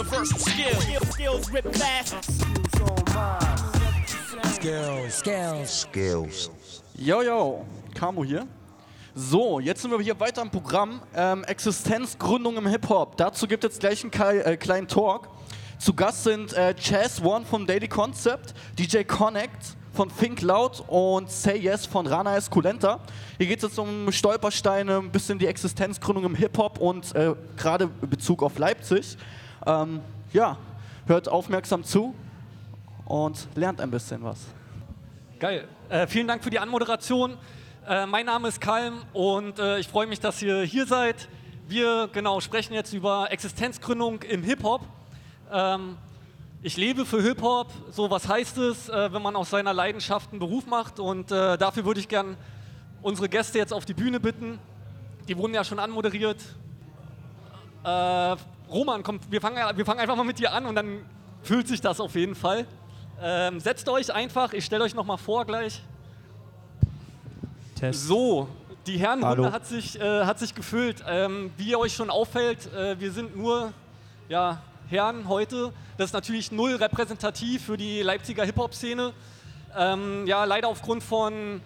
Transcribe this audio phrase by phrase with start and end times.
[0.00, 0.80] universal skill.
[1.10, 2.24] Skills rip fast.
[4.54, 5.14] Skills.
[5.14, 5.80] Skills.
[5.80, 6.50] Skills.
[6.96, 8.46] Yo, yo, Camo hier.
[9.14, 11.02] So, jetzt sind wir hier weiter im Programm.
[11.14, 13.16] Ähm, Existenzgründung im Hip-Hop.
[13.16, 15.28] Dazu gibt es gleich einen Kai, äh, kleinen Talk.
[15.78, 21.30] Zu Gast sind äh, Chaz One vom Daily Concept, DJ Connect von Think Loud und
[21.30, 23.00] Say Yes von Rana Esculenta.
[23.38, 27.88] Hier geht es jetzt um Stolpersteine, ein bisschen die Existenzgründung im Hip-Hop und äh, gerade
[27.88, 29.18] Bezug auf Leipzig.
[29.66, 30.00] Ähm,
[30.32, 30.56] ja,
[31.06, 32.14] hört aufmerksam zu
[33.04, 34.38] und lernt ein bisschen was.
[35.38, 35.66] Geil.
[35.88, 37.36] Äh, vielen Dank für die Anmoderation.
[37.86, 41.28] Äh, mein Name ist Kalm und äh, ich freue mich, dass ihr hier seid.
[41.66, 44.82] Wir genau sprechen jetzt über Existenzgründung im Hip-Hop.
[45.52, 45.96] Ähm,
[46.62, 47.72] ich lebe für Hip-Hop.
[47.90, 51.00] So, was heißt es, äh, wenn man aus seiner Leidenschaft einen Beruf macht?
[51.00, 52.36] Und äh, dafür würde ich gern
[53.02, 54.58] unsere Gäste jetzt auf die Bühne bitten.
[55.28, 56.38] Die wurden ja schon anmoderiert.
[58.70, 61.04] Roman, komm, wir fangen, wir fangen einfach mal mit dir an und dann
[61.42, 62.66] fühlt sich das auf jeden Fall.
[63.20, 65.82] Ähm, setzt euch einfach, ich stelle euch nochmal vor gleich.
[67.74, 68.06] Test.
[68.06, 68.48] So,
[68.86, 71.02] die Herrenrunde hat sich, äh, hat sich gefüllt.
[71.06, 73.72] Ähm, wie euch schon auffällt, äh, wir sind nur
[74.28, 75.72] ja, Herren heute.
[75.98, 79.12] Das ist natürlich null repräsentativ für die Leipziger Hip-Hop-Szene.
[79.76, 81.60] Ähm, ja, leider aufgrund von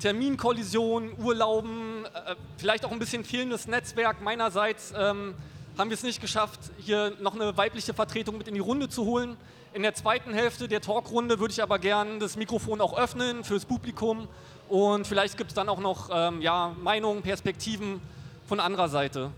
[0.00, 5.34] Terminkollisionen, Urlauben, äh, vielleicht auch ein bisschen fehlendes Netzwerk meinerseits, ähm,
[5.78, 9.04] haben wir es nicht geschafft, hier noch eine weibliche Vertretung mit in die Runde zu
[9.04, 9.36] holen.
[9.72, 13.64] In der zweiten Hälfte der Talkrunde würde ich aber gern das Mikrofon auch öffnen fürs
[13.64, 14.26] Publikum
[14.68, 18.00] und vielleicht gibt es dann auch noch ähm, ja, Meinungen, Perspektiven
[18.48, 19.30] von anderer Seite.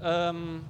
[0.00, 0.64] Ähm,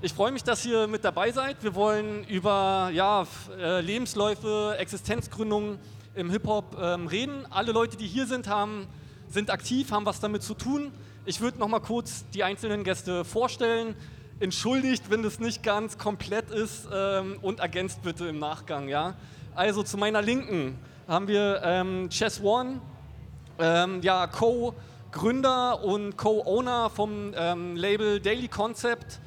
[0.00, 1.62] ich freue mich, dass ihr mit dabei seid.
[1.62, 3.26] Wir wollen über ja,
[3.58, 5.78] äh, Lebensläufe, Existenzgründungen
[6.14, 7.46] im Hip-Hop ähm, reden.
[7.50, 8.86] Alle Leute, die hier sind, haben,
[9.28, 10.92] sind aktiv, haben was damit zu tun.
[11.26, 13.94] Ich würde noch mal kurz die einzelnen Gäste vorstellen.
[14.42, 18.88] Entschuldigt, wenn das nicht ganz komplett ist ähm, und ergänzt bitte im Nachgang.
[18.88, 19.12] Ja?
[19.54, 22.80] Also zu meiner Linken haben wir ähm, Chess One,
[23.58, 29.20] ähm, ja, Co-Gründer und Co-Owner vom ähm, Label Daily Concept.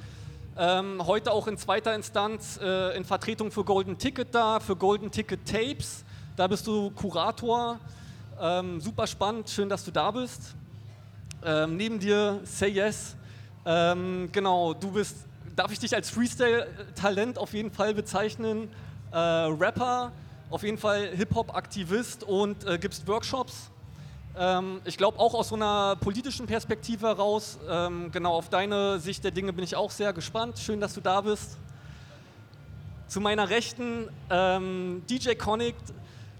[0.57, 5.11] Ähm, heute auch in zweiter Instanz äh, in Vertretung für Golden Ticket da, für Golden
[5.11, 6.03] Ticket Tapes.
[6.35, 7.79] Da bist du Kurator.
[8.41, 10.55] Ähm, super spannend, schön, dass du da bist.
[11.67, 13.17] Neben dir Say Yes.
[13.65, 15.15] Ähm, genau, du bist,
[15.55, 18.69] darf ich dich als Freestyle-Talent auf jeden Fall bezeichnen?
[19.11, 20.11] Äh, Rapper,
[20.49, 23.69] auf jeden Fall Hip-Hop-Aktivist und äh, gibst Workshops.
[24.37, 27.57] Ähm, ich glaube auch aus so einer politischen Perspektive heraus.
[27.69, 30.59] Ähm, genau auf deine Sicht der Dinge bin ich auch sehr gespannt.
[30.59, 31.57] Schön, dass du da bist.
[33.07, 35.93] Zu meiner Rechten ähm, DJ Connect.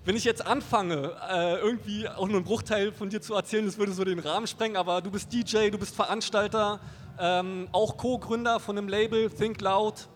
[0.06, 3.78] Wenn ich jetzt anfange, äh, irgendwie auch nur einen Bruchteil von dir zu erzählen, das
[3.78, 6.82] würde so den Rahmen sprengen, aber du bist DJ, du bist Veranstalter,
[7.20, 10.08] ähm, auch Co-Gründer von einem Label, Think Loud.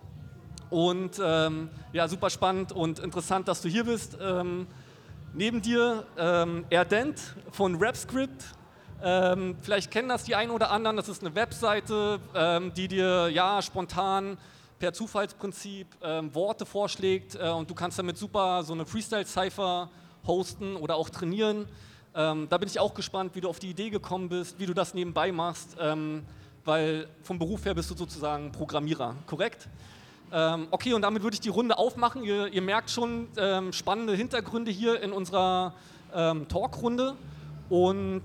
[0.69, 4.18] Und ähm, ja, super spannend und interessant, dass du hier bist.
[4.22, 4.68] Ähm,
[5.34, 7.22] neben dir ähm, Erdent
[7.52, 8.44] von RapScript.
[9.02, 10.97] Ähm, vielleicht kennen das die einen oder anderen.
[10.97, 14.38] Das ist eine Webseite, ähm, die dir ja spontan
[14.79, 19.90] per Zufallsprinzip ähm, Worte vorschlägt äh, und du kannst damit super so eine Freestyle-Cypher
[20.25, 21.68] hosten oder auch trainieren.
[22.14, 24.96] Da bin ich auch gespannt, wie du auf die Idee gekommen bist, wie du das
[24.96, 25.78] nebenbei machst,
[26.67, 29.69] weil vom Beruf her bist du sozusagen Programmierer, korrekt?
[30.33, 32.23] Ähm, okay, und damit würde ich die Runde aufmachen.
[32.23, 35.73] Ihr, ihr merkt schon ähm, spannende Hintergründe hier in unserer
[36.13, 37.16] ähm, Talkrunde.
[37.69, 38.23] Und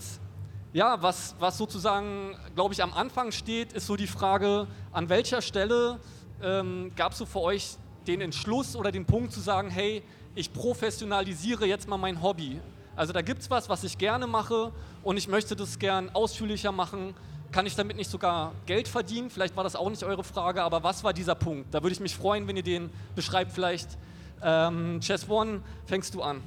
[0.72, 5.41] ja, was, was sozusagen, glaube ich, am Anfang steht, ist so die Frage, an welcher
[5.41, 6.00] Stelle
[6.42, 7.76] ähm, gab es so für euch
[8.09, 10.03] den Entschluss oder den Punkt zu sagen, hey,
[10.34, 12.60] ich professionalisiere jetzt mal mein Hobby.
[12.97, 14.72] Also da gibt es was, was ich gerne mache
[15.04, 17.14] und ich möchte das gern ausführlicher machen.
[17.53, 19.29] Kann ich damit nicht sogar Geld verdienen?
[19.29, 21.75] Vielleicht war das auch nicht eure Frage, aber was war dieser Punkt?
[21.75, 23.53] Da würde ich mich freuen, wenn ihr den beschreibt.
[23.53, 23.99] Vielleicht,
[24.43, 26.41] ähm, Chess One, fängst du an.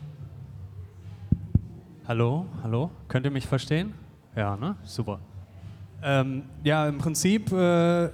[2.08, 3.94] Hallo, hallo, könnt ihr mich verstehen?
[4.36, 4.78] Ja, ne?
[4.84, 5.20] Super.
[6.02, 8.10] Ähm, ja, im Prinzip, äh,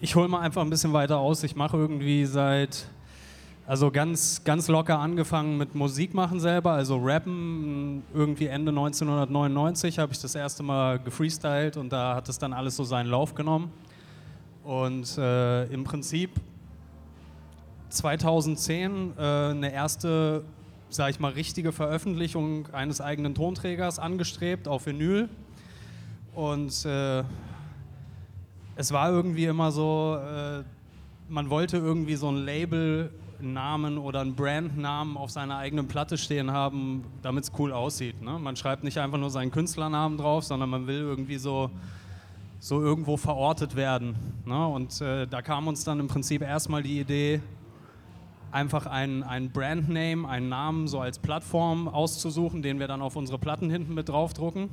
[0.00, 1.42] ich hole mal einfach ein bisschen weiter aus.
[1.42, 2.86] Ich mache irgendwie seit,
[3.70, 8.02] also ganz, ganz locker angefangen mit Musik machen selber, also Rappen.
[8.12, 12.74] Irgendwie Ende 1999 habe ich das erste Mal gefreestylt und da hat es dann alles
[12.74, 13.70] so seinen Lauf genommen.
[14.64, 16.30] Und äh, im Prinzip
[17.90, 20.42] 2010 äh, eine erste,
[20.88, 25.28] sag ich mal, richtige Veröffentlichung eines eigenen Tonträgers angestrebt auf Vinyl.
[26.34, 27.22] Und äh,
[28.74, 30.64] es war irgendwie immer so, äh,
[31.28, 32.38] man wollte irgendwie so ein
[33.40, 38.20] Labelnamen oder einen Brandnamen auf seiner eigenen Platte stehen haben, damit es cool aussieht.
[38.22, 38.38] Ne?
[38.38, 41.70] Man schreibt nicht einfach nur seinen Künstlernamen drauf, sondern man will irgendwie so
[42.62, 44.14] so irgendwo verortet werden.
[44.44, 44.66] Ne?
[44.66, 47.40] Und äh, da kam uns dann im Prinzip erstmal die Idee,
[48.52, 53.38] einfach einen, einen Brandname, einen Namen so als Plattform auszusuchen, den wir dann auf unsere
[53.38, 54.68] Platten hinten mit draufdrucken.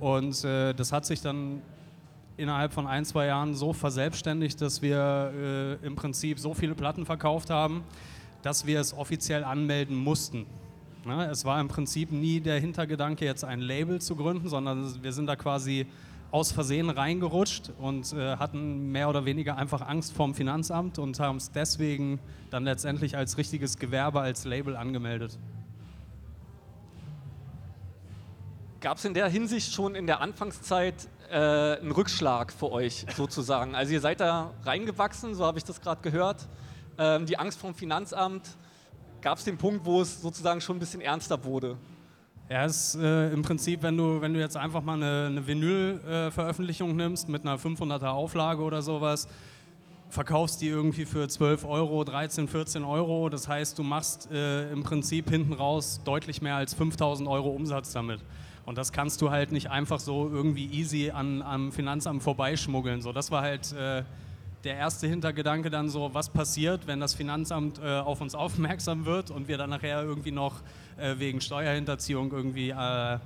[0.00, 1.60] Und äh, das hat sich dann
[2.36, 7.06] innerhalb von ein, zwei Jahren so verselbstständigt, dass wir äh, im Prinzip so viele Platten
[7.06, 7.82] verkauft haben,
[8.42, 10.46] dass wir es offiziell anmelden mussten.
[11.04, 11.28] Ne?
[11.30, 15.26] Es war im Prinzip nie der Hintergedanke, jetzt ein Label zu gründen, sondern wir sind
[15.26, 15.86] da quasi
[16.30, 21.36] aus Versehen reingerutscht und äh, hatten mehr oder weniger einfach Angst vorm Finanzamt und haben
[21.36, 22.18] es deswegen
[22.50, 25.38] dann letztendlich als richtiges Gewerbe, als Label angemeldet.
[28.82, 33.76] Gab es in der Hinsicht schon in der Anfangszeit äh, einen Rückschlag für euch sozusagen?
[33.76, 36.48] Also ihr seid da reingewachsen, so habe ich das gerade gehört.
[36.98, 38.56] Ähm, die Angst vom Finanzamt,
[39.20, 41.76] gab es den Punkt, wo es sozusagen schon ein bisschen ernster wurde?
[42.50, 45.46] Ja, es ist äh, im Prinzip, wenn du, wenn du jetzt einfach mal eine, eine
[45.46, 49.28] Vinyl-Veröffentlichung äh, nimmst mit einer 500er Auflage oder sowas,
[50.08, 53.28] verkaufst die irgendwie für 12 Euro, 13, 14 Euro.
[53.28, 57.92] Das heißt, du machst äh, im Prinzip hinten raus deutlich mehr als 5000 Euro Umsatz
[57.92, 58.18] damit.
[58.64, 63.02] Und das kannst du halt nicht einfach so irgendwie easy an, am Finanzamt vorbeischmuggeln.
[63.02, 64.04] So, das war halt äh,
[64.64, 69.30] der erste Hintergedanke dann so, was passiert, wenn das Finanzamt äh, auf uns aufmerksam wird
[69.30, 70.60] und wir dann nachher irgendwie noch
[70.96, 73.18] äh, wegen Steuerhinterziehung irgendwie äh,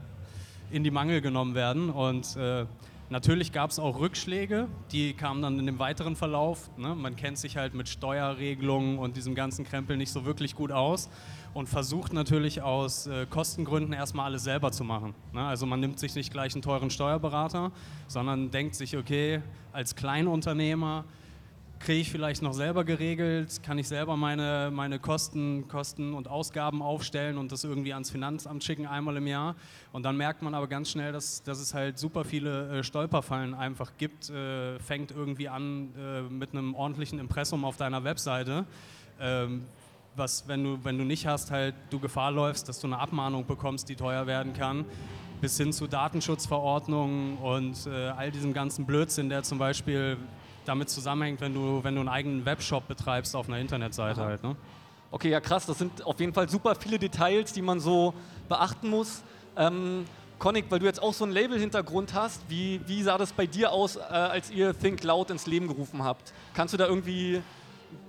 [0.71, 1.91] in die Mangel genommen werden.
[1.91, 2.65] Und äh,
[3.11, 6.71] natürlich gab es auch Rückschläge, die kamen dann in dem weiteren Verlauf.
[6.79, 6.95] Ne?
[6.95, 11.11] Man kennt sich halt mit Steuerregelungen und diesem ganzen Krempel nicht so wirklich gut aus
[11.57, 15.15] und versucht natürlich aus äh, Kostengründen erstmal alles selber zu machen.
[15.33, 15.43] Ne?
[15.43, 17.73] Also man nimmt sich nicht gleich einen teuren Steuerberater,
[18.09, 19.41] sondern denkt sich, okay,
[19.73, 21.07] als Kleinunternehmer
[21.79, 26.83] kriege ich vielleicht noch selber geregelt, kann ich selber meine, meine Kosten, Kosten und Ausgaben
[26.83, 29.55] aufstellen und das irgendwie ans Finanzamt schicken einmal im Jahr.
[29.93, 33.55] Und dann merkt man aber ganz schnell, dass, dass es halt super viele äh, Stolperfallen
[33.55, 34.29] einfach gibt.
[34.29, 38.67] Äh, fängt irgendwie an äh, mit einem ordentlichen Impressum auf deiner Webseite.
[39.19, 39.65] Ähm,
[40.17, 43.47] was, wenn du, wenn du nicht hast, halt du Gefahr läufst, dass du eine Abmahnung
[43.47, 44.85] bekommst, die teuer werden kann,
[45.41, 50.17] bis hin zu Datenschutzverordnungen und äh, all diesem ganzen Blödsinn, der zum Beispiel
[50.65, 54.43] damit zusammenhängt, wenn du, wenn du einen eigenen Webshop betreibst auf einer Internetseite halt.
[54.43, 54.57] Ne?
[55.11, 58.15] Okay, ja krass, das sind auf jeden Fall super viele Details, die man so
[58.49, 59.23] beachten muss.
[59.57, 60.05] Ähm,
[60.39, 63.73] Connick, weil du jetzt auch so einen Label-Hintergrund hast, wie, wie sah das bei dir
[63.73, 66.33] aus, äh, als ihr Think Loud ins Leben gerufen habt?
[66.53, 67.41] Kannst du da irgendwie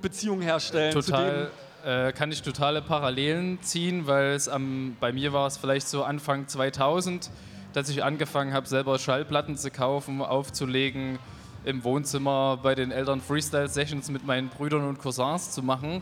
[0.01, 0.93] Beziehungen herstellen?
[0.93, 1.51] Total,
[1.87, 6.03] äh, kann ich totale Parallelen ziehen, weil es am, bei mir war es vielleicht so
[6.03, 7.31] Anfang 2000,
[7.71, 11.17] dass ich angefangen habe, selber Schallplatten zu kaufen, aufzulegen,
[11.63, 16.01] im Wohnzimmer bei den Eltern Freestyle-Sessions mit meinen Brüdern und Cousins zu machen.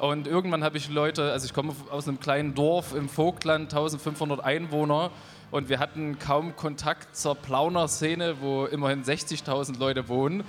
[0.00, 4.42] Und irgendwann habe ich Leute, also ich komme aus einem kleinen Dorf im Vogtland, 1500
[4.42, 5.12] Einwohner,
[5.52, 10.42] und wir hatten kaum Kontakt zur Plauner-Szene, wo immerhin 60.000 Leute wohnen.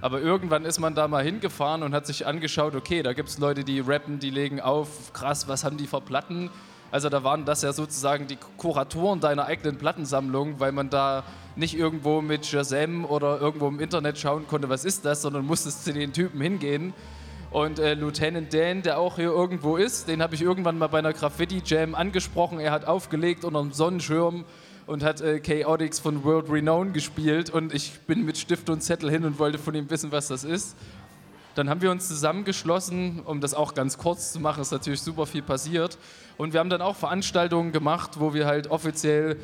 [0.00, 3.38] Aber irgendwann ist man da mal hingefahren und hat sich angeschaut, okay, da gibt es
[3.38, 6.50] Leute, die rappen, die legen auf, krass, was haben die für Platten?
[6.90, 11.24] Also da waren das ja sozusagen die Kuratoren deiner eigenen Plattensammlung, weil man da
[11.56, 15.84] nicht irgendwo mit Shazam oder irgendwo im Internet schauen konnte, was ist das, sondern musstest
[15.84, 16.92] zu den Typen hingehen.
[17.50, 20.98] Und äh, Lieutenant Dan, der auch hier irgendwo ist, den habe ich irgendwann mal bei
[20.98, 22.60] einer Graffiti-Jam angesprochen.
[22.60, 24.44] Er hat aufgelegt unter einem Sonnenschirm
[24.86, 29.10] und hat äh, Chaotix von World Renown gespielt und ich bin mit Stift und Zettel
[29.10, 30.76] hin und wollte von ihm wissen, was das ist.
[31.56, 35.24] Dann haben wir uns zusammengeschlossen, um das auch ganz kurz zu machen, ist natürlich super
[35.24, 35.96] viel passiert.
[36.36, 39.38] Und wir haben dann auch Veranstaltungen gemacht, wo wir halt offiziell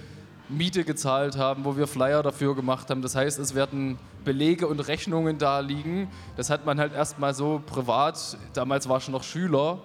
[0.50, 3.00] Miete gezahlt haben, wo wir Flyer dafür gemacht haben.
[3.00, 6.08] Das heißt, es werden Belege und Rechnungen da liegen.
[6.36, 8.36] Das hat man halt erstmal so privat.
[8.52, 9.78] Damals war ich noch Schüler.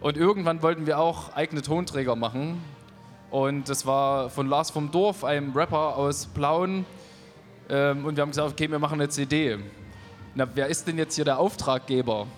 [0.00, 2.58] Und irgendwann wollten wir auch eigene Tonträger machen.
[3.34, 6.86] Und das war von Lars vom Dorf, einem Rapper aus Plauen.
[7.68, 9.58] Ähm, und wir haben gesagt, okay, wir machen eine CD.
[10.36, 12.28] Na, wer ist denn jetzt hier der Auftraggeber?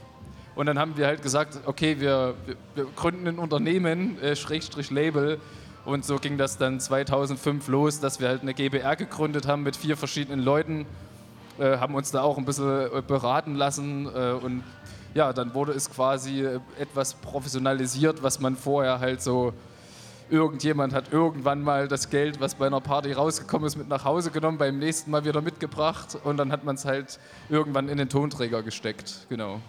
[0.54, 2.32] Und dann haben wir halt gesagt, okay, wir,
[2.74, 5.38] wir gründen ein Unternehmen, äh, Schrägstrich Label.
[5.84, 9.76] Und so ging das dann 2005 los, dass wir halt eine GBR gegründet haben mit
[9.76, 10.86] vier verschiedenen Leuten,
[11.58, 14.64] äh, haben uns da auch ein bisschen äh, beraten lassen äh, und
[15.12, 19.52] ja, dann wurde es quasi äh, etwas professionalisiert, was man vorher halt so
[20.30, 24.30] irgendjemand hat irgendwann mal das Geld, was bei einer Party rausgekommen ist, mit nach Hause
[24.30, 27.18] genommen, beim nächsten Mal wieder mitgebracht und dann hat man es halt
[27.48, 29.26] irgendwann in den Tonträger gesteckt.
[29.28, 29.60] Genau.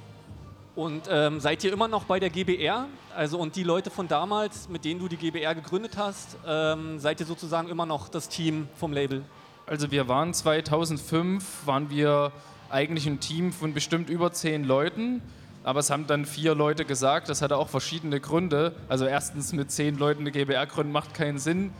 [0.75, 2.85] Und ähm, seid ihr immer noch bei der GBR?
[3.15, 7.19] Also und die Leute von damals, mit denen du die GBR gegründet hast, ähm, seid
[7.19, 9.23] ihr sozusagen immer noch das Team vom Label?
[9.65, 12.31] Also wir waren 2005, waren wir
[12.69, 15.21] eigentlich ein Team von bestimmt über zehn Leuten
[15.67, 18.73] aber es haben dann vier Leute gesagt, das hatte auch verschiedene Gründe.
[18.87, 21.71] Also erstens mit zehn Leuten eine GBR gründen macht keinen Sinn.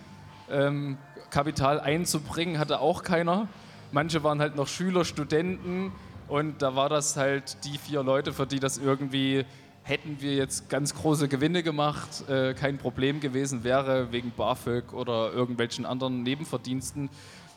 [0.52, 0.98] Ähm,
[1.30, 3.48] Kapital einzubringen hatte auch keiner.
[3.94, 5.94] manche waren halt noch Schüler, Studenten
[6.28, 9.46] und da war das halt die vier Leute, für die das irgendwie
[9.84, 15.32] hätten wir jetzt ganz große Gewinne gemacht, äh, kein Problem gewesen wäre, wegen BAföG oder
[15.32, 17.10] irgendwelchen anderen Nebenverdiensten,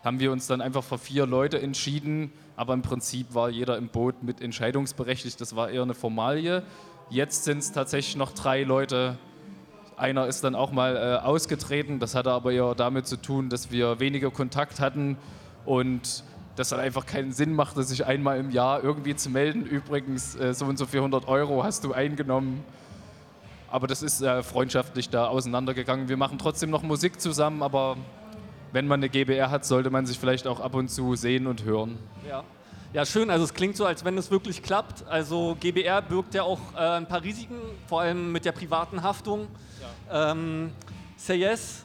[0.05, 2.33] haben wir uns dann einfach für vier Leute entschieden.
[2.57, 5.41] Aber im Prinzip war jeder im Boot mit entscheidungsberechtigt.
[5.41, 6.63] Das war eher eine Formalie.
[7.11, 9.19] Jetzt sind es tatsächlich noch drei Leute.
[9.97, 11.99] Einer ist dann auch mal äh, ausgetreten.
[11.99, 15.17] Das hatte aber eher damit zu tun, dass wir weniger Kontakt hatten
[15.67, 16.25] und
[16.57, 19.65] das dann einfach keinen Sinn machte, sich einmal im Jahr irgendwie zu melden.
[19.65, 22.65] Übrigens, äh, so und so 400 Euro hast du eingenommen.
[23.71, 26.09] Aber das ist äh, freundschaftlich da auseinandergegangen.
[26.09, 27.97] Wir machen trotzdem noch Musik zusammen, aber
[28.73, 31.65] wenn man eine GBR hat, sollte man sich vielleicht auch ab und zu sehen und
[31.65, 31.99] hören.
[32.29, 32.45] Ja.
[32.93, 33.31] Ja, schön.
[33.31, 35.07] Also es klingt so, als wenn es wirklich klappt.
[35.07, 37.55] Also GBR birgt ja auch äh, ein paar Risiken,
[37.87, 39.47] vor allem mit der privaten Haftung.
[40.11, 40.33] Ja.
[40.33, 40.73] Ähm,
[41.17, 41.85] Say Yes,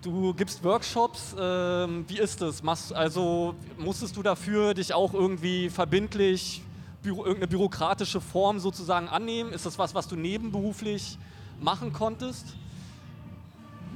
[0.00, 1.34] du gibst Workshops.
[1.36, 2.62] Ähm, wie ist das?
[2.62, 6.62] Machst, also musstest du dafür dich auch irgendwie verbindlich
[7.02, 9.52] büro, irgendeine bürokratische Form sozusagen annehmen?
[9.52, 11.18] Ist das was, was du nebenberuflich
[11.60, 12.54] machen konntest?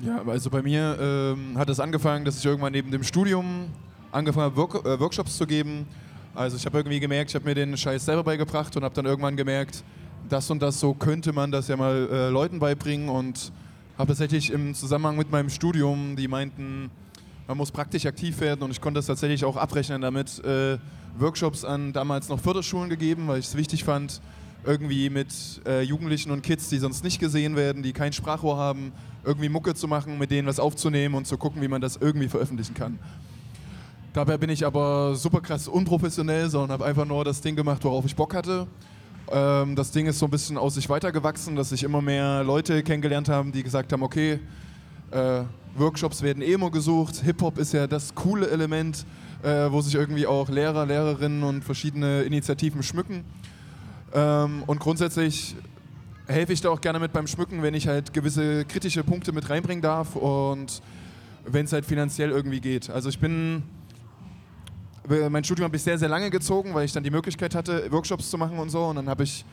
[0.01, 3.67] Ja, also bei mir ähm, hat es angefangen, dass ich irgendwann neben dem Studium
[4.13, 5.87] angefangen habe, Work äh, Workshops zu geben.
[6.37, 9.07] Also ich habe irgendwie gemerkt, ich habe mir den Scheiß selber beigebracht und habe dann
[9.07, 9.83] irgendwann gemerkt,
[10.29, 13.51] das und das so könnte man das ja mal äh, Leuten beibringen und
[13.99, 16.91] habe tatsächlich im Zusammenhang mit meinem Studium, die meinten,
[17.49, 20.79] man muss praktisch aktiv werden und ich konnte das tatsächlich auch abrechnen damit, äh,
[21.19, 24.21] Workshops an damals noch Förderschulen gegeben, weil ich es wichtig fand,
[24.65, 25.33] irgendwie mit
[25.67, 28.93] äh, Jugendlichen und Kids, die sonst nicht gesehen werden, die kein Sprachrohr haben,
[29.25, 32.29] irgendwie Mucke zu machen, mit denen was aufzunehmen und zu gucken, wie man das irgendwie
[32.29, 32.99] veröffentlichen kann.
[34.13, 38.05] Dabei bin ich aber super krass unprofessionell, sondern habe einfach nur das Ding gemacht, worauf
[38.05, 38.67] ich Bock hatte.
[39.31, 42.83] Ähm, das Ding ist so ein bisschen aus sich weitergewachsen, dass sich immer mehr Leute
[42.83, 44.41] kennengelernt haben, die gesagt haben, okay,
[45.11, 45.43] äh,
[45.77, 49.05] Workshops werden eh immer gesucht, Hip-Hop ist ja das coole Element,
[49.43, 53.25] äh, wo sich irgendwie auch Lehrer, Lehrerinnen und verschiedene Initiativen schmücken.
[54.15, 55.57] Ähm, und grundsätzlich
[56.27, 59.49] helfe ich da auch gerne mit beim Schmücken, wenn ich halt gewisse kritische Punkte mit
[59.49, 60.83] reinbringen darf und
[61.47, 62.91] wenn es halt finanziell irgendwie geht.
[62.91, 63.63] Also ich bin,
[65.31, 68.29] mein Studium habe ich sehr, sehr lange gezogen, weil ich dann die Möglichkeit hatte, Workshops
[68.31, 68.85] zu machen und so.
[68.85, 69.45] Und dann habe ich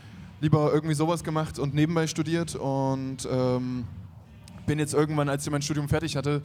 [0.42, 3.86] lieber irgendwie sowas gemacht und nebenbei studiert und ähm,
[4.66, 6.42] bin jetzt irgendwann, als ich mein Studium fertig hatte,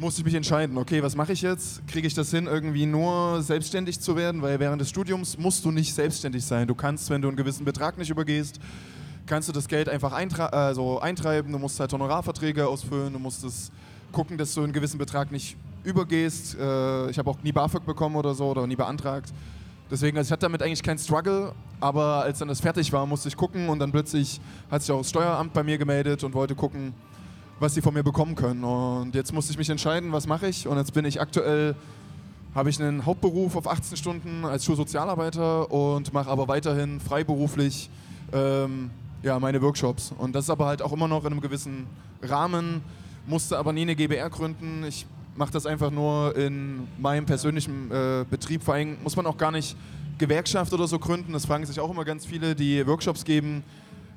[0.00, 1.86] musste ich mich entscheiden, okay, was mache ich jetzt?
[1.86, 4.40] Kriege ich das hin, irgendwie nur selbstständig zu werden?
[4.40, 6.66] Weil während des Studiums musst du nicht selbstständig sein.
[6.66, 8.58] Du kannst, wenn du einen gewissen Betrag nicht übergehst,
[9.26, 11.52] kannst du das Geld einfach also eintreiben.
[11.52, 13.70] Du musst halt Honorarverträge ausfüllen, du musst es
[14.10, 16.56] gucken, dass du einen gewissen Betrag nicht übergehst.
[16.58, 19.30] Äh, ich habe auch nie BAföG bekommen oder so oder nie beantragt.
[19.90, 23.28] Deswegen, also ich hatte damit eigentlich keinen Struggle, aber als dann das fertig war, musste
[23.28, 24.40] ich gucken und dann plötzlich
[24.70, 26.94] hat sich auch das Steueramt bei mir gemeldet und wollte gucken,
[27.60, 28.64] was sie von mir bekommen können.
[28.64, 30.66] Und jetzt musste ich mich entscheiden, was mache ich.
[30.66, 31.76] Und jetzt bin ich aktuell,
[32.54, 37.90] habe ich einen Hauptberuf auf 18 Stunden als Schulsozialarbeiter und mache aber weiterhin freiberuflich
[38.32, 38.90] ähm,
[39.22, 40.12] ja, meine Workshops.
[40.16, 41.86] Und das ist aber halt auch immer noch in einem gewissen
[42.22, 42.80] Rahmen,
[43.26, 44.84] musste aber nie eine GBR gründen.
[44.88, 48.62] Ich mache das einfach nur in meinem persönlichen äh, Betrieb.
[48.62, 49.76] Vor allem muss man auch gar nicht
[50.16, 51.34] Gewerkschaft oder so gründen.
[51.34, 53.62] Das fragen sich auch immer ganz viele, die Workshops geben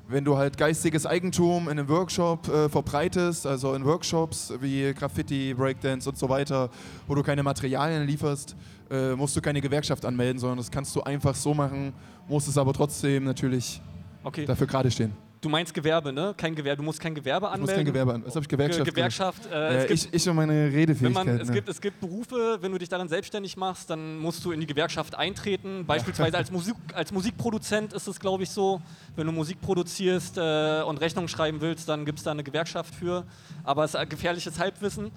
[0.08, 5.54] wenn du halt geistiges Eigentum in einem Workshop äh, verbreitest, also in Workshops wie Graffiti,
[5.54, 6.70] Breakdance und so weiter,
[7.06, 8.54] wo du keine Materialien lieferst,
[8.90, 11.92] äh, musst du keine Gewerkschaft anmelden, sondern das kannst du einfach so machen,
[12.28, 13.80] musst es aber trotzdem natürlich
[14.22, 14.44] okay.
[14.44, 15.23] dafür gerade stehen.
[15.44, 16.32] Du meinst Gewerbe, ne?
[16.38, 16.78] Kein Gewerbe.
[16.78, 17.60] Du musst kein Gewerbe anmelden.
[17.60, 18.28] Du musst kein Gewerbe anmelden.
[18.28, 18.84] Was habe ich Gewerkschaft?
[18.86, 19.46] Ge Gewerkschaft.
[19.52, 21.26] Äh, ja, ich, ich und meine Redefähigkeit.
[21.26, 21.54] Man, es, ne?
[21.54, 24.66] gibt, es gibt Berufe, wenn du dich daran selbstständig machst, dann musst du in die
[24.66, 25.84] Gewerkschaft eintreten.
[25.86, 28.80] Beispielsweise als, Musik, als Musikproduzent ist es, glaube ich, so.
[29.16, 32.94] Wenn du Musik produzierst äh, und Rechnung schreiben willst, dann gibt es da eine Gewerkschaft
[32.94, 33.24] für.
[33.64, 35.10] Aber es ist ein gefährliches Halbwissen.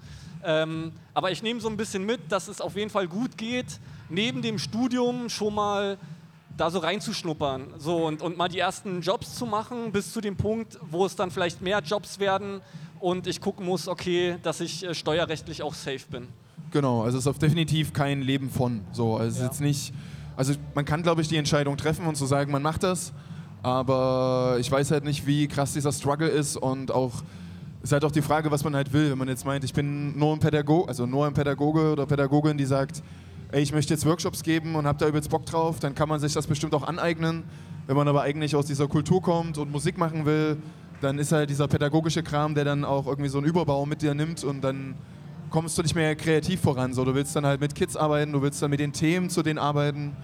[0.44, 3.80] Ähm, aber ich nehme so ein bisschen mit, dass es auf jeden Fall gut geht,
[4.10, 5.96] neben dem Studium schon mal
[6.58, 10.36] da so reinzuschnuppern so, und, und mal die ersten Jobs zu machen, bis zu dem
[10.36, 12.60] Punkt, wo es dann vielleicht mehr Jobs werden
[13.00, 16.28] und ich gucken muss, okay, dass ich äh, steuerrechtlich auch safe bin.
[16.72, 18.82] Genau, also es ist auf definitiv kein Leben von.
[18.92, 19.46] So, also ja.
[19.46, 19.94] jetzt nicht,
[20.36, 23.12] also man kann, glaube ich, die Entscheidung treffen und zu so sagen, man macht das,
[23.62, 27.22] aber ich weiß halt nicht, wie krass dieser Struggle ist und auch
[27.80, 29.10] ist halt auch die Frage, was man halt will.
[29.12, 32.58] Wenn man jetzt meint, ich bin nur ein Pädagoge, also nur ein Pädagoge oder Pädagogin,
[32.58, 33.02] die sagt,
[33.50, 36.20] ey, ich möchte jetzt Workshops geben und habe da übelst Bock drauf, dann kann man
[36.20, 37.44] sich das bestimmt auch aneignen.
[37.86, 40.58] Wenn man aber eigentlich aus dieser Kultur kommt und Musik machen will,
[41.00, 44.14] dann ist halt dieser pädagogische Kram, der dann auch irgendwie so einen Überbau mit dir
[44.14, 44.94] nimmt und dann
[45.48, 46.92] kommst du nicht mehr kreativ voran.
[46.92, 49.42] So, du willst dann halt mit Kids arbeiten, du willst dann mit den Themen zu
[49.42, 50.14] denen arbeiten.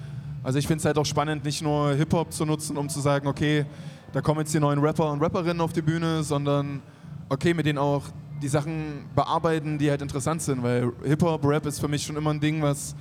[0.42, 3.26] Also ich finde es halt auch spannend, nicht nur Hip-Hop zu nutzen, um zu sagen,
[3.26, 3.64] okay,
[4.12, 6.82] da kommen jetzt die neuen Rapper und Rapperinnen auf die Bühne, sondern
[7.30, 8.02] okay, mit denen auch
[8.42, 12.30] die Sachen bearbeiten, die halt interessant sind, weil Hip-Hop, Rap ist für mich schon immer
[12.30, 12.94] ein Ding, was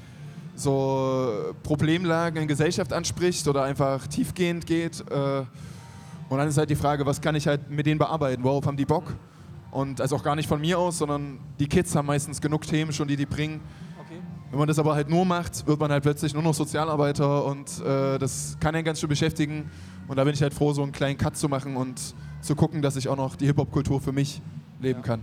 [0.55, 5.03] so Problemlagen in Gesellschaft anspricht oder einfach tiefgehend geht.
[5.09, 5.43] Äh,
[6.29, 8.43] und dann ist halt die Frage, was kann ich halt mit denen bearbeiten?
[8.43, 9.13] Worauf haben die Bock?
[9.71, 12.93] Und also auch gar nicht von mir aus, sondern die Kids haben meistens genug Themen
[12.93, 13.59] schon, die die bringen.
[14.05, 14.19] Okay.
[14.51, 17.81] Wenn man das aber halt nur macht, wird man halt plötzlich nur noch Sozialarbeiter und
[17.81, 19.69] äh, das kann einen ganz schön beschäftigen.
[20.07, 21.99] Und da bin ich halt froh, so einen kleinen Cut zu machen und
[22.41, 24.41] zu gucken, dass ich auch noch die Hip-Hop-Kultur für mich
[24.79, 25.21] leben kann.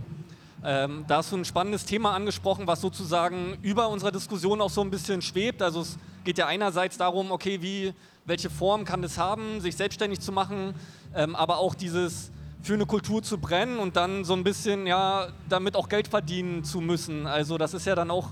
[0.63, 4.81] Ähm, da hast du ein spannendes Thema angesprochen, was sozusagen über unserer Diskussion auch so
[4.81, 5.61] ein bisschen schwebt.
[5.61, 7.93] Also es geht ja einerseits darum, okay, wie,
[8.25, 10.75] welche Form kann es haben, sich selbstständig zu machen,
[11.15, 15.29] ähm, aber auch dieses für eine Kultur zu brennen und dann so ein bisschen, ja,
[15.49, 17.25] damit auch Geld verdienen zu müssen.
[17.25, 18.27] Also das ist ja dann auch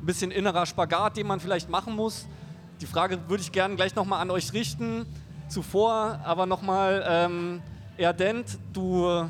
[0.00, 2.26] ein bisschen innerer Spagat, den man vielleicht machen muss.
[2.82, 5.06] Die Frage würde ich gerne gleich nochmal an euch richten.
[5.48, 7.62] Zuvor aber nochmal, ähm,
[7.96, 9.28] Erdent, du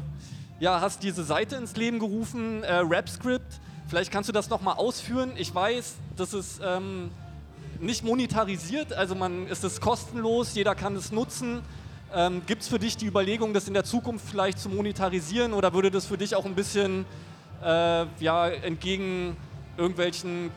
[0.60, 3.60] ja, hast diese Seite ins Leben gerufen, äh, RapScript.
[3.88, 5.32] Vielleicht kannst du das nochmal ausführen.
[5.36, 7.10] Ich weiß, das ist ähm,
[7.80, 11.62] nicht monetarisiert, also man ist es kostenlos, jeder kann es nutzen.
[12.14, 15.72] Ähm, Gibt es für dich die Überlegung, das in der Zukunft vielleicht zu monetarisieren oder
[15.72, 17.06] würde das für dich auch ein bisschen
[17.64, 19.36] äh, ja, entgegen
[19.78, 20.50] irgendwelchen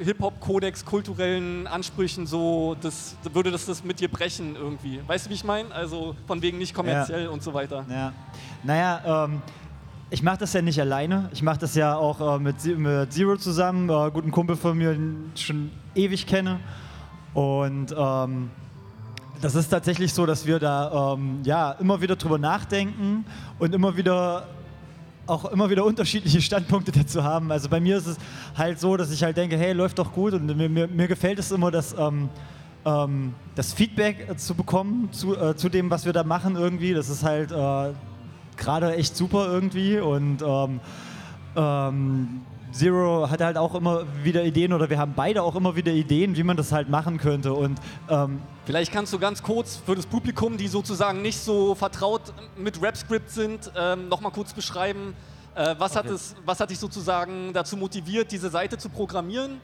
[0.00, 5.00] Hip-Hop-Kodex, kulturellen Ansprüchen so, das, würde das das mit dir brechen irgendwie?
[5.06, 5.72] Weißt du, wie ich meine?
[5.72, 7.84] Also von wegen nicht kommerziell und so weiter.
[7.88, 8.12] Ja.
[8.62, 9.42] Naja, ähm,
[10.10, 11.28] ich mache das ja nicht alleine.
[11.32, 14.92] Ich mache das ja auch äh, mit, mit Zero zusammen, äh, guten Kumpel von mir,
[14.92, 16.60] den ich schon ewig kenne.
[17.34, 18.50] Und ähm,
[19.40, 23.24] das ist tatsächlich so, dass wir da ähm, ja, immer wieder drüber nachdenken
[23.58, 24.48] und immer wieder
[25.30, 27.52] auch immer wieder unterschiedliche Standpunkte dazu haben.
[27.52, 28.16] Also bei mir ist es
[28.56, 31.38] halt so, dass ich halt denke, hey, läuft doch gut und mir, mir, mir gefällt
[31.38, 32.28] es immer, dass ähm,
[32.84, 36.94] ähm, das Feedback äh, zu bekommen zu, äh, zu dem, was wir da machen irgendwie.
[36.94, 37.92] Das ist halt äh,
[38.56, 40.80] gerade echt super irgendwie und ähm,
[41.56, 42.40] ähm,
[42.72, 46.36] Zero hat halt auch immer wieder Ideen oder wir haben beide auch immer wieder Ideen,
[46.36, 50.06] wie man das halt machen könnte und ähm, Vielleicht kannst du ganz kurz für das
[50.06, 52.22] Publikum, die sozusagen nicht so vertraut
[52.56, 55.14] mit RapScript sind, ähm, nochmal kurz beschreiben,
[55.56, 59.60] äh, was, hat es, was hat dich sozusagen dazu motiviert, diese Seite zu programmieren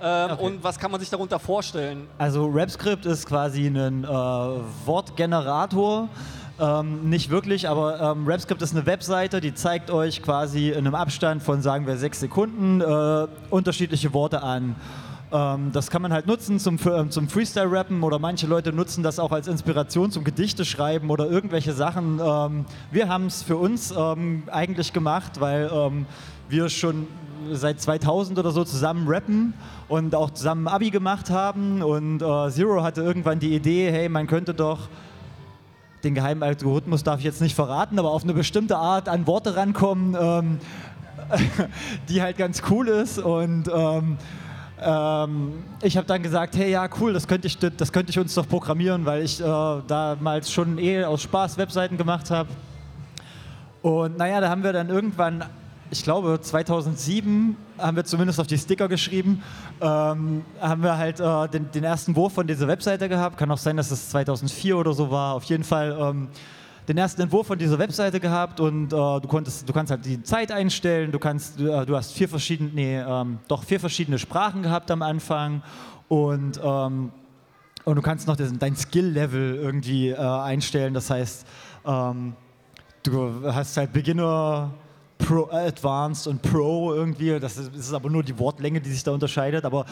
[0.00, 0.44] ähm, Okay.
[0.44, 2.06] und was kann man sich darunter vorstellen?
[2.18, 6.08] Also RapScript ist quasi ein äh, Wortgenerator.
[6.60, 10.94] Ähm, nicht wirklich, aber ähm, RapScript ist eine Webseite, die zeigt euch quasi in einem
[10.94, 14.76] Abstand von, sagen wir, sechs Sekunden äh, unterschiedliche Worte an.
[15.32, 19.18] Ähm, das kann man halt nutzen zum, ähm, zum Freestyle-Rappen oder manche Leute nutzen das
[19.18, 22.20] auch als Inspiration zum Gedichte schreiben oder irgendwelche Sachen.
[22.24, 26.06] Ähm, wir haben es für uns ähm, eigentlich gemacht, weil ähm,
[26.48, 27.08] wir schon
[27.50, 29.54] seit 2000 oder so zusammen rappen
[29.88, 34.28] und auch zusammen Abi gemacht haben und äh, Zero hatte irgendwann die Idee, hey, man
[34.28, 34.88] könnte doch
[36.04, 39.56] den geheimen Algorithmus darf ich jetzt nicht verraten, aber auf eine bestimmte Art an Worte
[39.56, 40.58] rankommen, ähm,
[42.08, 44.18] die halt ganz cool ist und ähm,
[44.80, 48.34] ähm, ich habe dann gesagt, hey ja cool, das könnte ich, das könnte ich uns
[48.34, 49.44] doch programmieren, weil ich äh,
[49.86, 52.50] damals schon eh aus Spaß Webseiten gemacht habe.
[53.82, 55.44] Und naja, da haben wir dann irgendwann,
[55.90, 59.42] ich glaube 2007, haben wir zumindest auf die Sticker geschrieben,
[59.80, 63.36] ähm, haben wir halt äh, den, den ersten Wurf von dieser Webseite gehabt.
[63.36, 65.34] Kann auch sein, dass es 2004 oder so war.
[65.34, 66.28] Auf jeden Fall ähm,
[66.88, 70.22] den ersten Entwurf von dieser Webseite gehabt und äh, du, konntest, du kannst halt die
[70.22, 74.62] Zeit einstellen, du, kannst, äh, du hast vier verschiedene, nee, ähm, doch vier verschiedene Sprachen
[74.62, 75.62] gehabt am Anfang
[76.08, 77.10] und ähm,
[77.84, 80.94] und du kannst noch das, dein Skill-Level irgendwie äh, einstellen.
[80.94, 81.46] Das heißt,
[81.84, 82.34] ähm,
[83.02, 84.72] du hast halt Beginner,
[85.24, 87.38] Pro, äh, Advanced und Pro irgendwie.
[87.40, 89.64] Das ist, ist aber nur die Wortlänge, die sich da unterscheidet.
[89.64, 89.86] Aber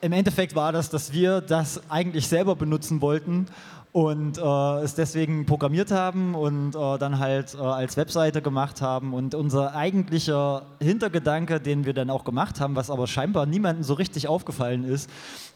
[0.00, 3.46] im Endeffekt war das, dass wir das eigentlich selber benutzen wollten
[3.92, 9.14] und äh, es deswegen programmiert haben und äh, dann halt äh, als Webseite gemacht haben.
[9.14, 13.94] Und unser eigentlicher Hintergedanke, den wir dann auch gemacht haben, was aber scheinbar niemandem so
[13.94, 15.08] richtig aufgefallen ist,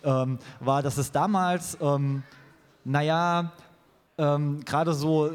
[0.05, 2.23] ähm, war, dass es damals, ähm,
[2.85, 3.51] naja,
[4.19, 5.31] ähm, gerade so äh,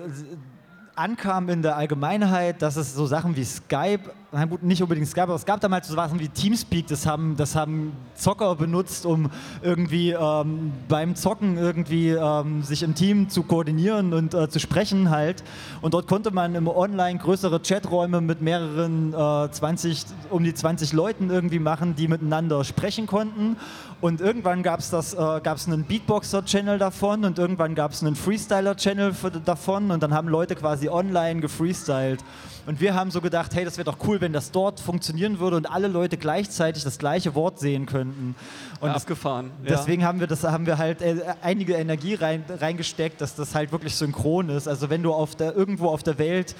[0.95, 5.23] ankam in der Allgemeinheit, dass es so Sachen wie Skype, na gut, nicht unbedingt Skype,
[5.23, 9.29] aber es gab damals so Sachen wie Teamspeak, das haben, das haben Zocker benutzt, um
[9.61, 15.09] irgendwie ähm, beim Zocken irgendwie ähm, sich im Team zu koordinieren und äh, zu sprechen
[15.09, 15.43] halt.
[15.81, 20.93] Und dort konnte man im Online größere Chaträume mit mehreren äh, 20, um die 20
[20.93, 23.57] Leuten irgendwie machen, die miteinander sprechen konnten.
[24.03, 28.17] Und irgendwann gab es das, äh, gab's einen Beatboxer-Channel davon und irgendwann gab es einen
[28.17, 32.19] Freestyler-Channel davon und dann haben Leute quasi online gefreestylt.
[32.65, 35.55] Und wir haben so gedacht, hey, das wäre doch cool, wenn das dort funktionieren würde
[35.55, 38.35] und alle Leute gleichzeitig das gleiche Wort sehen könnten.
[38.81, 39.51] Und das, Abgefahren.
[39.65, 43.71] deswegen haben wir das haben wir halt äh, einige Energie rein, reingesteckt, dass das halt
[43.71, 44.67] wirklich synchron ist.
[44.67, 46.57] Also wenn du auf der, irgendwo auf der Welt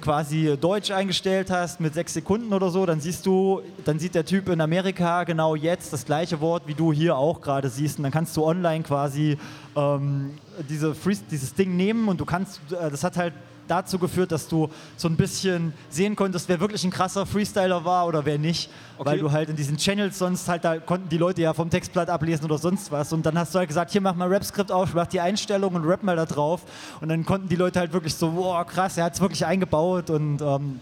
[0.00, 4.24] quasi Deutsch eingestellt hast mit sechs Sekunden oder so, dann siehst du, dann sieht der
[4.24, 7.98] Typ in Amerika genau jetzt das gleiche Wort, wie du hier auch gerade siehst.
[7.98, 9.38] Und dann kannst du online quasi
[9.76, 10.32] ähm,
[10.68, 13.32] diese Free dieses Ding nehmen und du kannst, äh, das hat halt
[13.68, 18.06] dazu geführt, dass du so ein bisschen sehen konntest, wer wirklich ein krasser Freestyler war
[18.06, 18.70] oder wer nicht.
[18.98, 19.10] Okay.
[19.10, 22.08] Weil du halt in diesen Channels sonst halt, da konnten die Leute ja vom Textblatt
[22.08, 23.12] ablesen oder sonst was.
[23.12, 25.88] Und dann hast du halt gesagt, hier mach mal Rap-Skript auf, mach die Einstellungen und
[25.88, 26.62] rap mal da drauf.
[27.00, 30.10] Und dann konnten die Leute halt wirklich so, wow, krass, er hat es wirklich eingebaut
[30.10, 30.80] und ähm,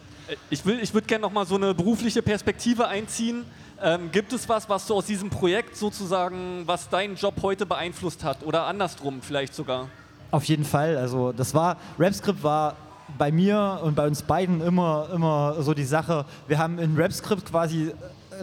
[0.51, 3.44] Ich, will, ich würde gerne noch mal so eine berufliche Perspektive einziehen.
[3.83, 8.25] Ähm, gibt es was, was du aus diesem Projekt sozusagen, was deinen Job heute beeinflusst
[8.25, 8.42] hat?
[8.44, 9.88] Oder andersrum vielleicht sogar?
[10.35, 10.97] Auf jeden Fall.
[10.97, 12.75] Also das war, RapScript war
[13.16, 16.25] bei mir und bei uns beiden immer, immer so die Sache.
[16.49, 17.92] Wir haben in RapScript quasi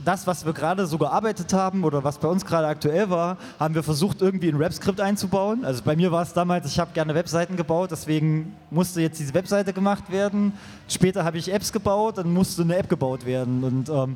[0.05, 3.75] das, was wir gerade so gearbeitet haben oder was bei uns gerade aktuell war, haben
[3.75, 5.65] wir versucht irgendwie in RapScript einzubauen.
[5.65, 9.33] Also bei mir war es damals, ich habe gerne Webseiten gebaut, deswegen musste jetzt diese
[9.33, 10.53] Webseite gemacht werden.
[10.87, 14.15] Später habe ich Apps gebaut, dann musste eine App gebaut werden und ähm,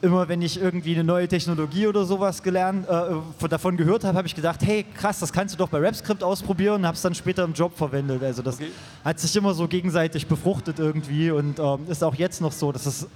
[0.00, 2.92] immer wenn ich irgendwie eine neue Technologie oder sowas gelernt, äh,
[3.38, 6.22] von- davon gehört habe, habe ich gedacht, hey krass, das kannst du doch bei RapScript
[6.22, 8.22] ausprobieren und habe es dann später im Job verwendet.
[8.22, 8.70] Also das Okay.
[9.04, 12.86] hat sich immer so gegenseitig befruchtet irgendwie und ähm, ist auch jetzt noch so, dass
[12.86, 13.06] es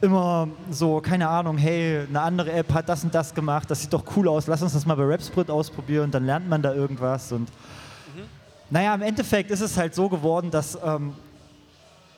[0.00, 3.92] immer so, keine Ahnung, hey, eine andere App hat das und das gemacht, das sieht
[3.92, 7.30] doch cool aus, lass uns das mal bei RapScript ausprobieren, dann lernt man da irgendwas
[7.32, 7.48] und
[8.70, 11.12] naja, im Endeffekt ist es halt so geworden, dass ähm,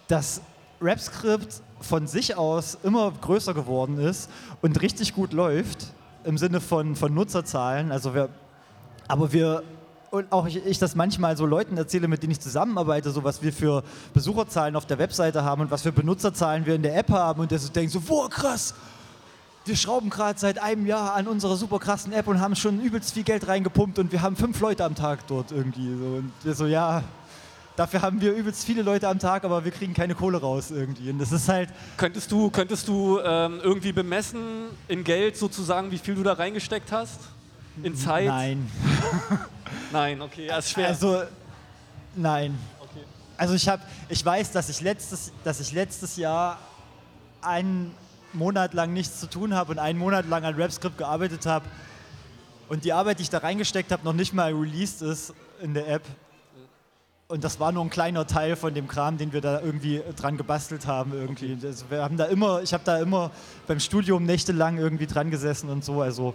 [0.07, 0.41] das
[0.81, 4.31] RapScript von sich aus immer größer geworden ist
[4.63, 5.93] und richtig gut läuft
[6.25, 7.93] im Sinne von, von Nutzerzahlen.
[7.93, 8.29] Also wir,
[9.09, 9.63] aber wir
[10.15, 13.43] und auch ich, ich das manchmal so Leuten erzähle, mit denen ich zusammenarbeite, so was
[13.43, 13.83] wir für
[14.13, 17.51] Besucherzahlen auf der Webseite haben und was für Benutzerzahlen wir in der App haben und
[17.51, 18.75] der so denkt so, boah krass,
[19.65, 23.15] wir schrauben gerade seit einem Jahr an unserer super krassen App und haben schon übelst
[23.15, 25.97] viel Geld reingepumpt und wir haben fünf Leute am Tag dort irgendwie.
[25.99, 26.05] So.
[26.05, 27.03] Und wir so, ja,
[27.77, 31.11] dafür haben wir übelst viele Leute am Tag, aber wir kriegen keine Kohle raus irgendwie.
[31.11, 35.99] Und das ist halt, Könntest du, könntest du ähm, irgendwie bemessen in Geld sozusagen, wie
[35.99, 37.21] viel du da reingesteckt hast?
[37.83, 38.27] In Zeit?
[38.27, 38.71] nein.
[39.93, 40.89] Nein, okay, ja, ist schwer.
[40.89, 41.23] Also,
[42.15, 42.59] nein.
[42.81, 43.05] okay.
[43.37, 46.59] Also ich habe, ich weiß, dass ich letztes, dass ich letztes Jahr
[47.41, 47.95] einen
[48.33, 51.67] Monat lang nichts zu tun habe und einen Monat lang an RapScript gearbeitet habe
[52.69, 55.89] und die Arbeit, die ich da reingesteckt habe, noch nicht mal released ist in der
[55.89, 56.03] App.
[57.27, 60.37] Und das war nur ein kleiner Teil von dem Kram, den wir da irgendwie dran
[60.37, 61.57] gebastelt haben irgendwie.
[61.67, 63.31] Also wir haben da immer, ich habe da immer
[63.67, 66.03] beim Studium nächtelang irgendwie dran gesessen und so.
[66.03, 66.35] Also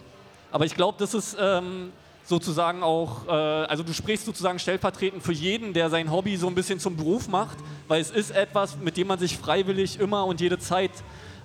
[0.52, 1.92] Aber ich glaube, das ist ähm,
[2.24, 6.56] sozusagen auch, äh, also du sprichst sozusagen stellvertretend für jeden, der sein Hobby so ein
[6.56, 10.42] bisschen zum Beruf macht, weil es ist etwas, mit dem man sich freiwillig immer und
[10.42, 10.92] jede Zeit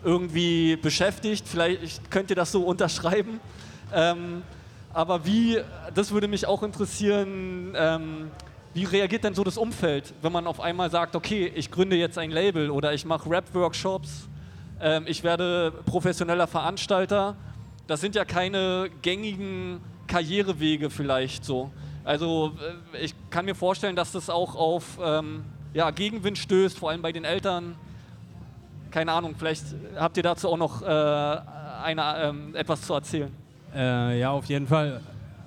[0.03, 1.47] irgendwie beschäftigt.
[1.47, 3.41] Vielleicht könnt ihr das so unterschreiben.
[3.93, 4.43] Ähm,
[4.95, 5.59] aber wie,
[5.93, 8.31] das würde mich auch interessieren, ähm,
[8.75, 12.19] wie reagiert denn so das Umfeld, wenn man auf einmal sagt, okay, ich gründe jetzt
[12.19, 14.29] ein Label oder ich mache Rap-Workshops,
[14.81, 17.37] ähm, ich werde professioneller Veranstalter.
[17.87, 21.71] Das sind ja keine gängigen Karrierewege vielleicht so.
[22.03, 22.53] Also
[22.95, 27.01] äh, ich kann mir vorstellen, dass das auch auf ähm, ja, Gegenwind stößt, vor allem
[27.03, 27.77] bei den Eltern.
[28.91, 29.65] Keine Ahnung, vielleicht
[29.97, 33.33] habt ihr dazu auch noch äh, eine, ähm, etwas zu erzählen.
[33.75, 35.01] Äh, ja, auf jeden Fall.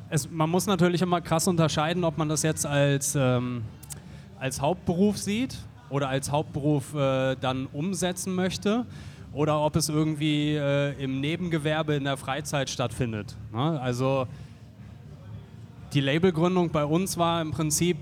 [0.10, 3.63] Es, man muss natürlich immer krass unterscheiden, ob man das jetzt als, ähm,
[4.39, 5.58] als Hauptberuf sieht
[5.89, 8.86] oder als Hauptberuf äh, dann umsetzen möchte
[9.34, 13.36] oder ob es irgendwie äh, im Nebengewerbe in der Freizeit stattfindet.
[13.52, 13.80] Ne?
[13.82, 14.28] Also
[15.93, 17.98] die Labelgründung bei uns war im Prinzip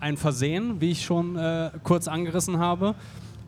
[0.00, 2.94] ein Versehen, wie ich schon äh, kurz angerissen habe.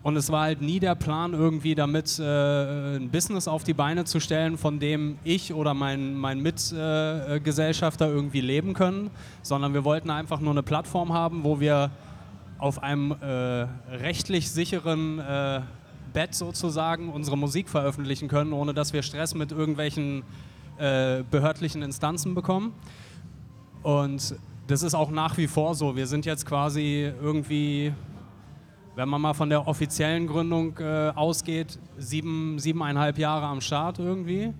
[0.03, 4.05] Und es war halt nie der Plan, irgendwie damit äh, ein Business auf die Beine
[4.05, 9.11] zu stellen, von dem ich oder mein, mein Mitgesellschafter äh, irgendwie leben können,
[9.43, 11.91] sondern wir wollten einfach nur eine Plattform haben, wo wir
[12.57, 15.61] auf einem äh, rechtlich sicheren äh,
[16.13, 20.23] Bett sozusagen unsere Musik veröffentlichen können, ohne dass wir Stress mit irgendwelchen
[20.79, 22.73] äh, behördlichen Instanzen bekommen.
[23.83, 24.35] Und
[24.67, 25.97] das ist auch nach wie vor so.
[25.97, 27.93] Wir sind jetzt quasi irgendwie,
[29.01, 34.53] wenn man mal von der offiziellen Gründung äh, ausgeht, sieben, siebeneinhalb Jahre am Start irgendwie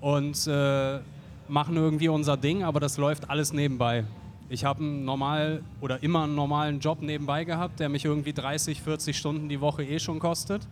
[0.00, 1.00] und äh,
[1.48, 4.04] machen irgendwie unser Ding, aber das läuft alles nebenbei.
[4.48, 8.80] Ich habe einen normal oder immer einen normalen Job nebenbei gehabt, der mich irgendwie 30,
[8.80, 10.62] 40 Stunden die Woche eh schon kostet.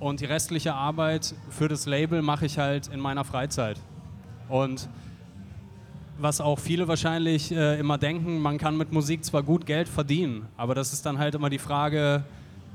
[0.00, 3.78] Und die restliche Arbeit für das Label mache ich halt in meiner Freizeit.
[4.48, 4.88] Und
[6.18, 10.46] was auch viele wahrscheinlich äh, immer denken, man kann mit Musik zwar gut Geld verdienen,
[10.56, 12.24] aber das ist dann halt immer die Frage,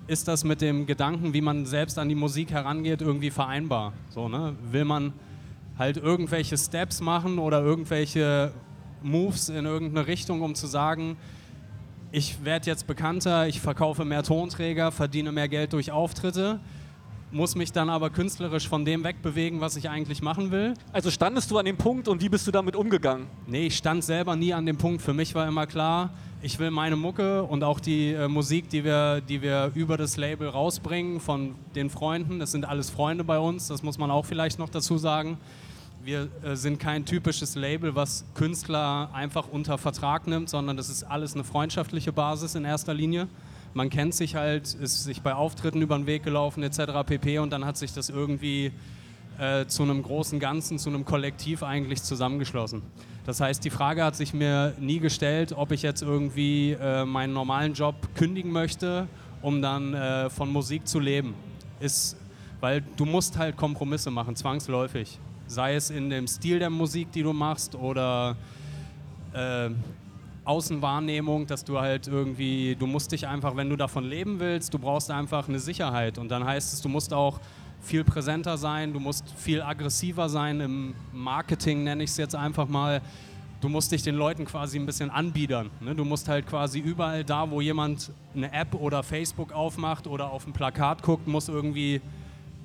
[0.07, 3.93] ist das mit dem Gedanken, wie man selbst an die Musik herangeht, irgendwie vereinbar?
[4.09, 4.55] So, ne?
[4.71, 5.13] Will man
[5.77, 8.51] halt irgendwelche Steps machen oder irgendwelche
[9.03, 11.17] Moves in irgendeine Richtung, um zu sagen,
[12.11, 16.59] ich werde jetzt bekannter, ich verkaufe mehr Tonträger, verdiene mehr Geld durch Auftritte,
[17.31, 20.73] muss mich dann aber künstlerisch von dem wegbewegen, was ich eigentlich machen will.
[20.93, 23.27] Also standest du an dem Punkt und wie bist du damit umgegangen?
[23.47, 25.01] Nee, ich stand selber nie an dem Punkt.
[25.01, 26.11] Für mich war immer klar,
[26.41, 30.17] ich will meine Mucke und auch die äh, Musik, die wir, die wir über das
[30.17, 32.39] Label rausbringen von den Freunden.
[32.39, 35.37] Das sind alles Freunde bei uns, das muss man auch vielleicht noch dazu sagen.
[36.03, 41.03] Wir äh, sind kein typisches Label, was Künstler einfach unter Vertrag nimmt, sondern das ist
[41.03, 43.27] alles eine freundschaftliche Basis in erster Linie.
[43.73, 47.03] Man kennt sich halt, ist sich bei Auftritten über den Weg gelaufen etc.
[47.05, 47.39] pp.
[47.39, 48.71] Und dann hat sich das irgendwie
[49.39, 52.81] äh, zu einem großen Ganzen, zu einem Kollektiv eigentlich zusammengeschlossen.
[53.25, 57.33] Das heißt, die Frage hat sich mir nie gestellt, ob ich jetzt irgendwie äh, meinen
[57.33, 59.07] normalen Job kündigen möchte,
[59.41, 61.35] um dann äh, von Musik zu leben.
[61.79, 62.17] Ist,
[62.61, 65.19] weil du musst halt Kompromisse machen, zwangsläufig.
[65.45, 68.35] Sei es in dem Stil der Musik, die du machst, oder
[69.33, 69.69] äh,
[70.47, 74.79] Außenwahrnehmung, dass du halt irgendwie, du musst dich einfach, wenn du davon leben willst, du
[74.79, 76.17] brauchst einfach eine Sicherheit.
[76.17, 77.39] Und dann heißt es, du musst auch
[77.81, 82.67] viel präsenter sein, du musst viel aggressiver sein im Marketing, nenne ich es jetzt einfach
[82.67, 83.01] mal.
[83.59, 85.71] Du musst dich den Leuten quasi ein bisschen anbiedern.
[85.79, 85.95] Ne?
[85.95, 90.45] Du musst halt quasi überall da, wo jemand eine App oder Facebook aufmacht oder auf
[90.45, 92.01] ein Plakat guckt, muss irgendwie,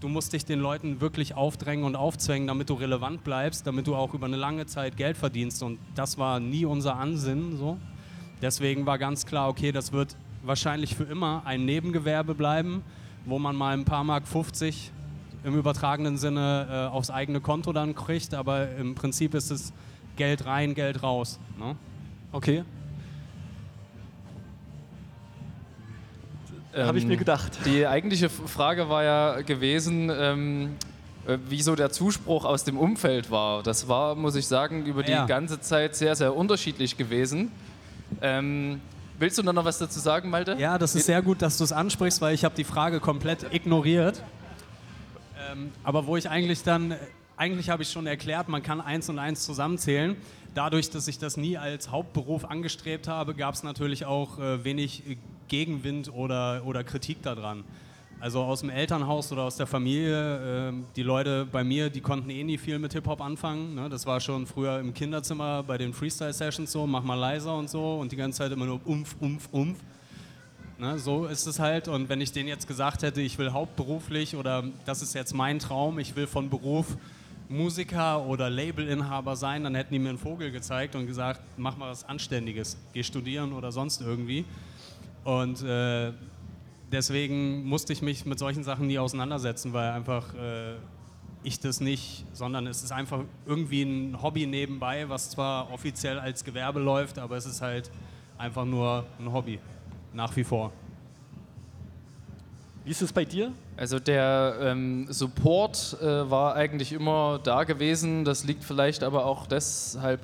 [0.03, 3.95] du musst dich den Leuten wirklich aufdrängen und aufzwängen, damit du relevant bleibst, damit du
[3.95, 5.63] auch über eine lange Zeit Geld verdienst.
[5.63, 7.57] Und das war nie unser Ansinnen.
[7.57, 7.79] So.
[8.41, 12.83] Deswegen war ganz klar, okay, das wird wahrscheinlich für immer ein Nebengewerbe bleiben,
[13.25, 14.91] wo man mal ein paar Mark 50
[15.45, 19.73] im übertragenen Sinne äh, aufs eigene Konto dann kriegt, aber im Prinzip ist es
[20.17, 21.39] Geld rein, Geld raus.
[21.59, 21.77] Ne?
[22.33, 22.65] Okay.
[26.77, 27.59] Habe ich mir gedacht.
[27.67, 30.77] Die eigentliche Frage war ja gewesen, ähm,
[31.27, 33.63] äh, wie so der Zuspruch aus dem Umfeld war.
[33.63, 35.27] Das war, muss ich sagen, über die Ja.
[35.27, 37.51] ganze Zeit sehr, sehr unterschiedlich gewesen.
[38.21, 38.81] Ähm,
[39.19, 40.57] willst du noch was dazu sagen, Malte?
[40.59, 43.53] Ja, das ist sehr gut, dass du es ansprichst, weil ich habe die Frage komplett
[43.53, 44.23] ignoriert.
[45.53, 46.95] Ähm, aber wo ich eigentlich dann,
[47.37, 50.17] eigentlich habe ich schon erklärt, man kann eins und eins zusammenzählen.
[50.55, 55.09] Dadurch, dass ich das nie als Hauptberuf angestrebt habe, gab es natürlich auch äh, wenig
[55.09, 55.17] äh,
[55.49, 57.65] Gegenwind oder, oder Kritik daran.
[58.21, 62.31] Also aus dem Elternhaus oder aus der Familie, ähm, die Leute bei mir, die konnten
[62.31, 63.75] eh nie viel mit Hip-Hop anfangen.
[63.75, 63.89] Ne?
[63.89, 67.99] Das war schon früher im Kinderzimmer bei den Freestyle-Sessions so, mach mal leiser und so
[67.99, 69.79] und die ganze Zeit immer nur umf, umf, umf.
[70.79, 71.89] Ne, so ist es halt.
[71.89, 75.59] Und wenn ich denen jetzt gesagt hätte, ich will hauptberuflich oder das ist jetzt mein
[75.59, 76.97] Traum, ich will von Beruf
[77.49, 81.91] Musiker oder Labelinhaber sein, dann hätten die mir einen Vogel gezeigt und gesagt, mach mal
[81.91, 84.45] was Anständiges, geh studieren oder sonst irgendwie.
[85.25, 86.13] Und äh,
[86.91, 90.75] deswegen musste ich mich mit solchen Sachen nie auseinandersetzen, weil einfach äh,
[91.43, 96.45] ich das nicht, sondern es ist einfach irgendwie ein Hobby nebenbei, was zwar offiziell als
[96.45, 97.91] Gewerbe läuft, aber es ist halt
[98.39, 99.59] einfach nur ein Hobby,
[100.13, 100.73] nach wie vor.
[102.85, 103.53] Wie ist es bei dir?
[103.83, 108.25] Also der ähm, Support äh, war eigentlich immer da gewesen.
[108.25, 110.21] Das liegt vielleicht aber auch deshalb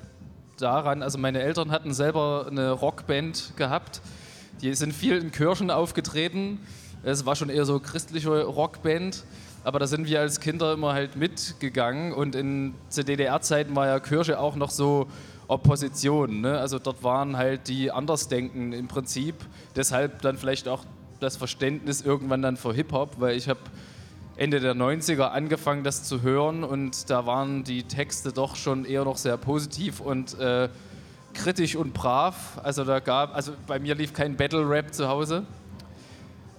[0.57, 3.99] daran, also meine Eltern hatten selber eine Rockband gehabt.
[4.61, 6.61] Die sind viel in Kirchen aufgetreten.
[7.03, 9.25] Es war schon eher so christliche Rockband.
[9.65, 12.13] Aber da sind wir als Kinder immer halt mitgegangen.
[12.13, 15.09] Und in zu DDR-Zeiten war ja Kirche auch noch so
[15.49, 16.39] Opposition.
[16.39, 16.57] Ne?
[16.57, 19.35] Also dort waren halt die Andersdenken im Prinzip.
[19.75, 20.85] Deshalb dann vielleicht auch
[21.19, 23.59] das Verständnis irgendwann dann für Hip-Hop, weil ich habe
[24.37, 29.03] Ende der 90er angefangen, das zu hören und da waren die Texte doch schon eher
[29.03, 30.69] noch sehr positiv und äh,
[31.33, 32.59] kritisch und brav.
[32.63, 35.43] Also da gab, also bei mir lief kein Battle-Rap zu Hause.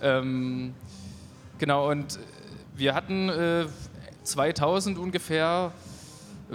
[0.03, 0.75] Ähm,
[1.59, 2.19] genau, und
[2.77, 3.67] wir hatten äh,
[4.25, 5.73] 2000 ungefähr,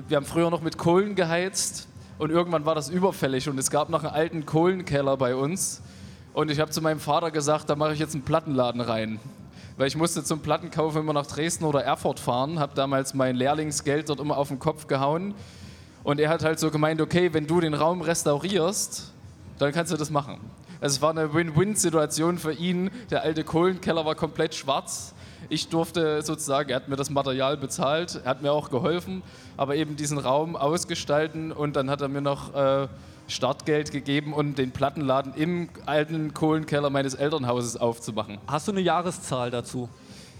[0.07, 1.87] wir haben früher noch mit Kohlen geheizt
[2.17, 5.81] und irgendwann war das überfällig und es gab noch einen alten Kohlenkeller bei uns.
[6.35, 9.21] Und ich habe zu meinem Vater gesagt, da mache ich jetzt einen Plattenladen rein.
[9.77, 14.09] Weil ich musste zum Plattenkauf immer nach Dresden oder Erfurt fahren, habe damals mein Lehrlingsgeld
[14.09, 15.33] dort immer auf den Kopf gehauen.
[16.03, 19.13] Und er hat halt so gemeint, okay, wenn du den Raum restaurierst,
[19.59, 20.41] dann kannst du das machen.
[20.81, 22.91] Also es war eine Win-Win-Situation für ihn.
[23.11, 25.15] Der alte Kohlenkeller war komplett schwarz.
[25.47, 29.23] Ich durfte sozusagen, er hat mir das Material bezahlt, er hat mir auch geholfen,
[29.55, 32.87] aber eben diesen Raum ausgestalten und dann hat er mir noch äh,
[33.27, 38.37] Startgeld gegeben, um den Plattenladen im alten Kohlenkeller meines Elternhauses aufzumachen.
[38.47, 39.89] Hast du eine Jahreszahl dazu?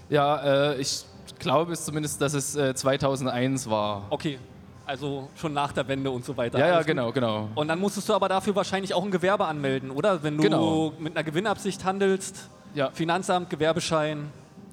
[0.10, 1.04] Ja, äh, ich
[1.40, 4.04] glaube es zumindest, dass es äh, 2001 war.
[4.12, 4.38] Okay,
[4.86, 6.60] also schon nach der Wende und so weiter.
[6.60, 7.50] Ja, ja, genau, genau.
[7.56, 10.22] Und dann musstest du aber dafür wahrscheinlich auch ein Gewerbe anmelden, oder?
[10.22, 10.94] Wenn du Genau.
[11.00, 12.92] mit einer Gewinnabsicht handelst, Ja.
[12.92, 14.30] Finanzamt, Gewerbeschein.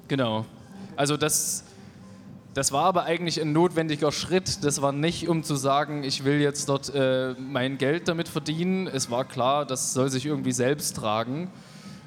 [0.07, 0.45] Genau.
[0.95, 1.63] Also das
[2.53, 4.63] Das war aber eigentlich ein notwendiger Schritt.
[4.63, 8.85] Das war nicht, um zu sagen, ich will jetzt dort äh, mein Geld damit verdienen.
[8.85, 11.49] Es war klar, das soll sich irgendwie selbst tragen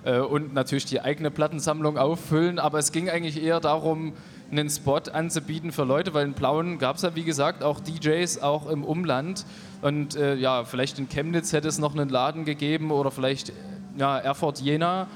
[0.04, 2.60] äh, und natürlich die eigene Plattensammlung auffüllen.
[2.60, 4.12] Aber es ging eigentlich eher darum,
[4.48, 8.40] einen Spot anzubieten für Leute, weil in Plauen gab es ja, wie gesagt, auch DJs,
[8.42, 9.44] auch im Umland.
[9.82, 13.52] Und äh, ja, vielleicht in Chemnitz hätte es noch einen Laden gegeben oder vielleicht
[13.98, 15.08] ja, Erfurt, Jena.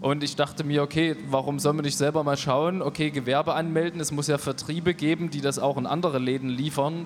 [0.00, 2.80] Und ich dachte mir, okay, warum soll man nicht selber mal schauen?
[2.80, 7.04] Okay, Gewerbe anmelden, es muss ja Vertriebe geben, die das auch in andere Läden liefern.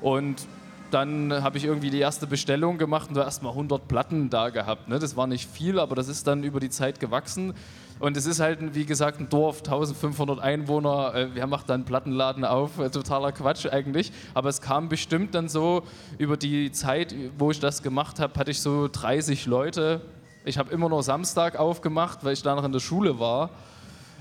[0.00, 0.46] Und
[0.92, 4.88] dann habe ich irgendwie die erste Bestellung gemacht und da erstmal 100 Platten da gehabt.
[4.88, 4.98] Ne?
[5.00, 7.54] Das war nicht viel, aber das ist dann über die Zeit gewachsen.
[7.98, 11.14] Und es ist halt, wie gesagt, ein Dorf, 1500 Einwohner.
[11.14, 12.78] Äh, wer macht da einen Plattenladen auf?
[12.78, 14.12] Äh, totaler Quatsch eigentlich.
[14.34, 15.82] Aber es kam bestimmt dann so,
[16.16, 20.00] über die Zeit, wo ich das gemacht habe, hatte ich so 30 Leute,
[20.48, 23.50] ich habe immer nur Samstag aufgemacht, weil ich da noch in der Schule war.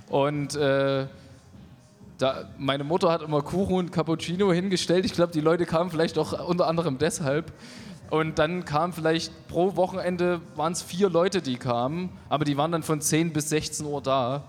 [0.10, 1.08] Und äh,
[2.18, 5.06] da, meine Mutter hat immer Kuchen und Cappuccino hingestellt.
[5.06, 7.54] Ich glaube, die Leute kamen vielleicht auch unter anderem deshalb.
[8.10, 12.72] Und dann kamen vielleicht pro Wochenende waren es vier Leute, die kamen, aber die waren
[12.72, 14.44] dann von 10 bis 16 Uhr da.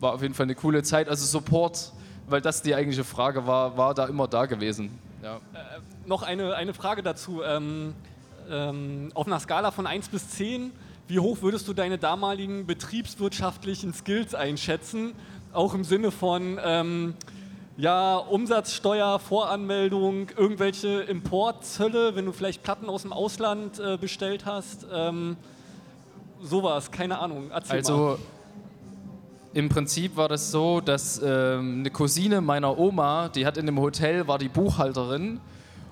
[0.00, 1.08] War auf jeden Fall eine coole Zeit.
[1.08, 1.92] Also Support,
[2.28, 4.98] weil das die eigentliche Frage war, war da immer da gewesen.
[5.22, 5.36] Ja.
[5.36, 5.38] Äh,
[6.06, 7.42] noch eine, eine Frage dazu.
[7.42, 7.94] Ähm,
[8.50, 10.72] ähm, auf einer Skala von 1 bis 10,
[11.08, 15.14] wie hoch würdest du deine damaligen betriebswirtschaftlichen Skills einschätzen?
[15.52, 17.14] Auch im Sinne von ähm,
[17.78, 24.86] ja, Umsatzsteuer, Voranmeldung, irgendwelche Importzölle, wenn du vielleicht Platten aus dem Ausland äh, bestellt hast.
[24.92, 25.36] Ähm,
[26.42, 27.50] sowas, keine Ahnung.
[27.52, 28.18] Erzähl also mal.
[29.54, 33.80] im Prinzip war das so, dass ähm, eine Cousine meiner Oma, die hat in dem
[33.80, 35.40] Hotel, war die Buchhalterin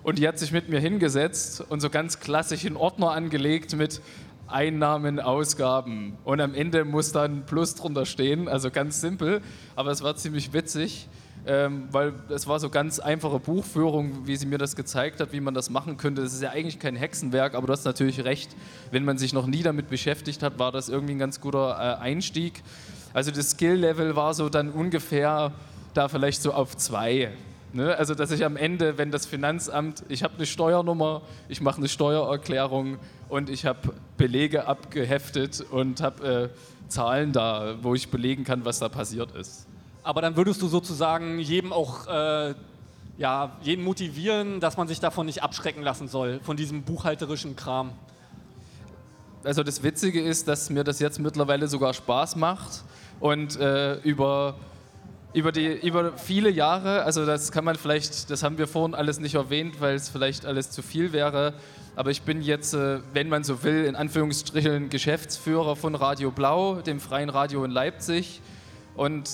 [0.07, 4.01] und die hat sich mit mir hingesetzt und so ganz klassisch einen Ordner angelegt mit
[4.47, 6.17] Einnahmen, Ausgaben.
[6.23, 9.43] Und am Ende muss dann Plus drunter stehen, also ganz simpel.
[9.75, 11.09] Aber es war ziemlich witzig,
[11.45, 15.41] ähm, weil es war so ganz einfache Buchführung, wie sie mir das gezeigt hat, wie
[15.41, 16.23] man das machen könnte.
[16.23, 18.55] Das ist ja eigentlich kein Hexenwerk, aber du hast natürlich recht.
[18.93, 22.01] Wenn man sich noch nie damit beschäftigt hat, war das irgendwie ein ganz guter äh,
[22.01, 22.63] Einstieg.
[23.13, 25.51] Also das Skill-Level war so dann ungefähr
[25.95, 27.33] da vielleicht so auf zwei.
[27.77, 27.95] Ne?
[27.95, 31.89] Also, dass ich am Ende, wenn das Finanzamt, ich habe eine Steuernummer, ich mache eine
[31.89, 32.97] Steuererklärung
[33.29, 38.79] und ich habe Belege abgeheftet und habe äh, Zahlen da, wo ich belegen kann, was
[38.79, 39.67] da passiert ist.
[40.03, 42.55] Aber dann würdest du sozusagen jedem auch äh,
[43.19, 47.93] ja, jeden motivieren, dass man sich davon nicht abschrecken lassen soll, von diesem buchhalterischen Kram.
[49.45, 52.85] Also das Witzige ist, dass mir das jetzt mittlerweile sogar Spaß macht
[53.21, 54.55] und äh, über
[55.37, 59.21] über, die, über viele Jahre, also das kann man vielleicht, das haben wir vorhin alles
[59.21, 61.53] nicht erwähnt, weil es vielleicht alles zu viel wäre,
[61.95, 66.77] aber ich bin jetzt, äh, wenn man so will, in Anführungsstrichen Geschäftsführer von Radio Blau,
[66.77, 68.41] dem freien Radio in Leipzig
[68.95, 69.29] und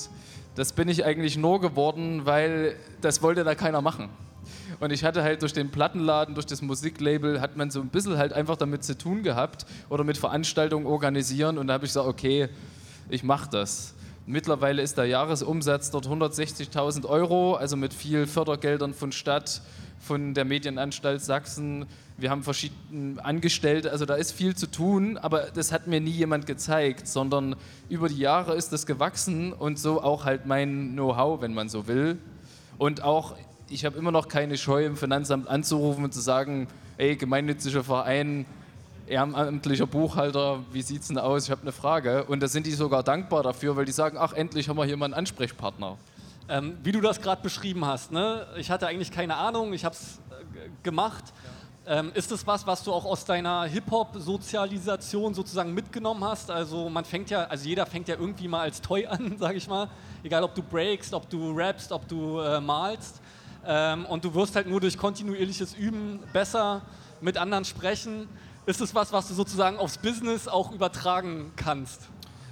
[0.56, 4.08] das bin ich eigentlich nur geworden, weil das wollte da keiner machen.
[4.80, 8.18] Und ich hatte halt durch den Plattenladen, durch das Musiklabel, hat man so ein bisschen
[8.18, 12.08] halt einfach damit zu tun gehabt oder mit Veranstaltungen organisieren und da habe ich gesagt,
[12.08, 12.48] okay,
[13.08, 13.94] ich mache das.
[14.26, 19.62] Mittlerweile ist der Jahresumsatz dort 160.000 Euro, also mit viel Fördergeldern von Stadt,
[19.98, 21.86] von der Medienanstalt Sachsen.
[22.16, 26.12] Wir haben verschiedene Angestellte, also da ist viel zu tun, aber das hat mir nie
[26.12, 27.56] jemand gezeigt, sondern
[27.88, 31.88] über die Jahre ist das gewachsen und so auch halt mein Know-how, wenn man so
[31.88, 32.16] will.
[32.78, 33.34] Und auch,
[33.68, 38.46] ich habe immer noch keine Scheu im Finanzamt anzurufen und zu sagen, ey, gemeinnütziger Verein,
[39.12, 41.44] ehrenamtlicher Buchhalter, wie sieht es denn aus?
[41.44, 42.24] Ich habe eine Frage.
[42.24, 44.96] Und da sind die sogar dankbar dafür, weil die sagen, ach, endlich haben wir hier
[44.96, 45.98] mal einen Ansprechpartner.
[46.48, 48.46] Ähm, wie du das gerade beschrieben hast, ne?
[48.56, 51.24] ich hatte eigentlich keine Ahnung, ich habe es äh, gemacht.
[51.86, 56.50] Ähm, ist es was, was du auch aus deiner Hip-Hop-Sozialisation sozusagen mitgenommen hast?
[56.50, 59.68] Also man fängt ja, also jeder fängt ja irgendwie mal als Toy an, sage ich
[59.68, 59.88] mal.
[60.22, 63.20] Egal, ob du breakst, ob du rappst, ob du äh, malst.
[63.66, 66.82] Ähm, und du wirst halt nur durch kontinuierliches Üben besser
[67.20, 68.28] mit anderen sprechen
[68.66, 72.08] ist es was, was du sozusagen aufs Business auch übertragen kannst?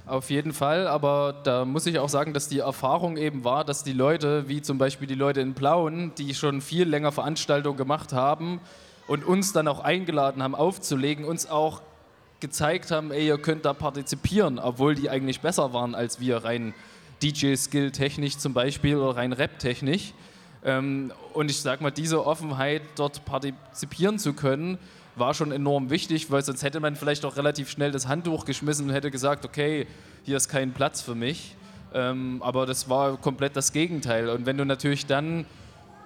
[0.07, 3.85] Auf jeden Fall, aber da muss ich auch sagen, dass die Erfahrung eben war, dass
[3.85, 8.12] die Leute, wie zum Beispiel die Leute in Plauen, die schon viel länger Veranstaltungen gemacht
[8.12, 8.61] haben
[9.07, 11.81] und uns dann auch eingeladen haben aufzulegen, uns auch
[12.40, 16.75] gezeigt haben, ey, ihr könnt da partizipieren, obwohl die eigentlich besser waren als wir, rein
[17.23, 20.14] DJ-Skill-technisch zum Beispiel oder rein Rap-technisch.
[20.64, 24.78] Ähm, und ich sag mal, diese Offenheit, dort partizipieren zu können,
[25.21, 28.89] war schon enorm wichtig, weil sonst hätte man vielleicht auch relativ schnell das Handtuch geschmissen
[28.89, 29.87] und hätte gesagt, okay,
[30.25, 31.55] hier ist kein Platz für mich.
[31.95, 34.29] Ähm, aber das war komplett das Gegenteil.
[34.29, 35.45] Und wenn du natürlich dann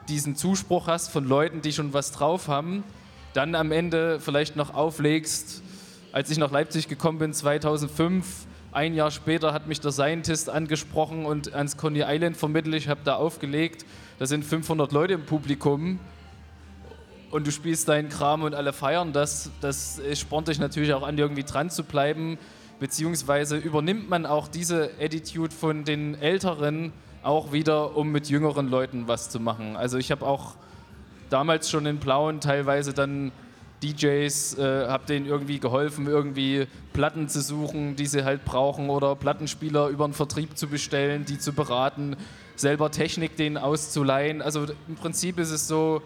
[0.08, 2.84] diesen Zuspruch hast von Leuten, die schon was drauf haben,
[3.32, 5.62] dann am Ende vielleicht noch auflegst,
[6.12, 11.26] als ich nach Leipzig gekommen bin, 2005, Ein Jahr später hat mich der Scientist angesprochen
[11.26, 12.74] und ans Coney Island vermittelt.
[12.74, 13.84] Ich habe da aufgelegt.
[14.18, 16.00] Da sind 500 Leute im Publikum
[17.34, 19.50] und du spielst deinen Kram und alle feiern das.
[19.60, 22.38] Das spornt dich natürlich auch an, irgendwie dran zu bleiben.
[22.78, 26.92] Beziehungsweise übernimmt man auch diese Attitude von den Älteren
[27.24, 29.74] auch wieder, um mit jüngeren Leuten was zu machen.
[29.74, 30.54] Also ich habe auch
[31.28, 33.32] damals schon in Blauen teilweise dann
[33.82, 39.16] DJs, äh, habe denen irgendwie geholfen, irgendwie Platten zu suchen, die sie halt brauchen oder
[39.16, 42.14] Plattenspieler über einen Vertrieb zu bestellen, die zu beraten,
[42.54, 44.40] selber Technik denen auszuleihen.
[44.40, 46.00] Also im Prinzip ist es so,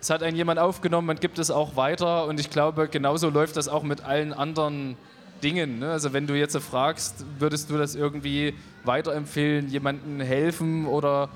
[0.00, 3.56] es hat einen jemand aufgenommen, man gibt es auch weiter und ich glaube, genauso läuft
[3.56, 4.96] das auch mit allen anderen
[5.42, 5.80] Dingen.
[5.80, 5.90] Ne?
[5.90, 11.28] Also wenn du jetzt fragst, würdest du das irgendwie weiterempfehlen, jemandem helfen oder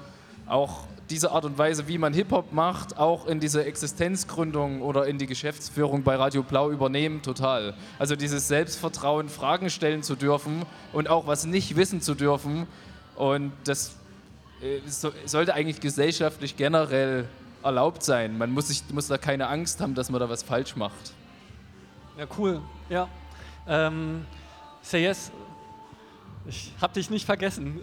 [0.47, 5.19] auch diese Art und Weise, wie man Hip-Hop macht, auch in diese Existenzgründung oder in
[5.19, 7.75] die Geschäftsführung bei Radio Blau übernehmen, total.
[7.99, 10.62] Also dieses Selbstvertrauen, Fragen stellen zu dürfen
[10.93, 12.67] und auch was nicht wissen zu dürfen.
[13.17, 13.97] Und das
[14.62, 17.29] äh, so, sollte eigentlich gesellschaftlich generell
[17.65, 18.39] erlaubt sein.
[18.39, 21.12] Man muss, sich, muss da keine Angst haben, dass man da was falsch macht.
[22.19, 22.61] Ja, cool.
[22.89, 23.09] Ja.
[23.67, 24.25] Ähm,
[24.83, 25.33] say yes.
[26.47, 27.81] Ich hab dich nicht vergessen.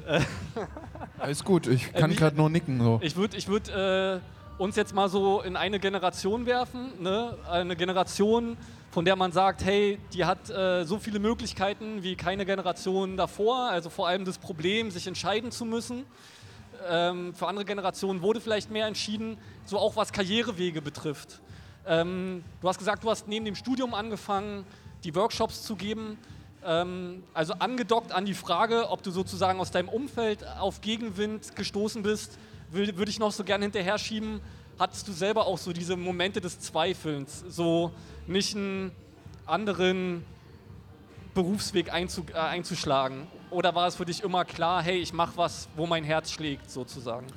[1.19, 2.79] Alles gut, ich kann Äh, gerade nur nicken.
[2.79, 2.99] So.
[3.01, 4.19] Ich würde ich würd, äh,
[4.59, 6.91] uns jetzt mal so in eine Generation werfen.
[7.01, 7.35] Ne?
[7.49, 8.57] Eine Generation,
[8.91, 13.69] von der man sagt, hey, die hat äh, so viele Möglichkeiten wie keine Generation davor.
[13.71, 16.03] Also vor allem das Problem, sich entscheiden zu müssen.
[16.87, 21.41] Ähm, für andere Generationen wurde vielleicht mehr entschieden, so auch was Karrierewege betrifft.
[21.85, 24.65] Ähm, du hast gesagt, du hast neben dem Studium angefangen,
[25.03, 26.17] die Workshops zu geben.
[26.63, 32.03] Ähm, also angedockt an die Frage, ob du sozusagen aus deinem Umfeld auf Gegenwind gestoßen
[32.03, 32.37] bist,
[32.69, 34.39] würde ich noch so gerne hinterher schieben.
[34.79, 37.91] Hattest du selber auch so diese Momente des Zweifelns, so
[38.27, 38.91] nicht einen
[39.45, 40.25] anderen
[41.33, 43.27] Berufsweg äh, einzuschlagen?
[43.51, 46.71] Oder war es für dich immer klar, hey, ich mache was, wo mein Herz schlägt,
[46.71, 47.27] sozusagen?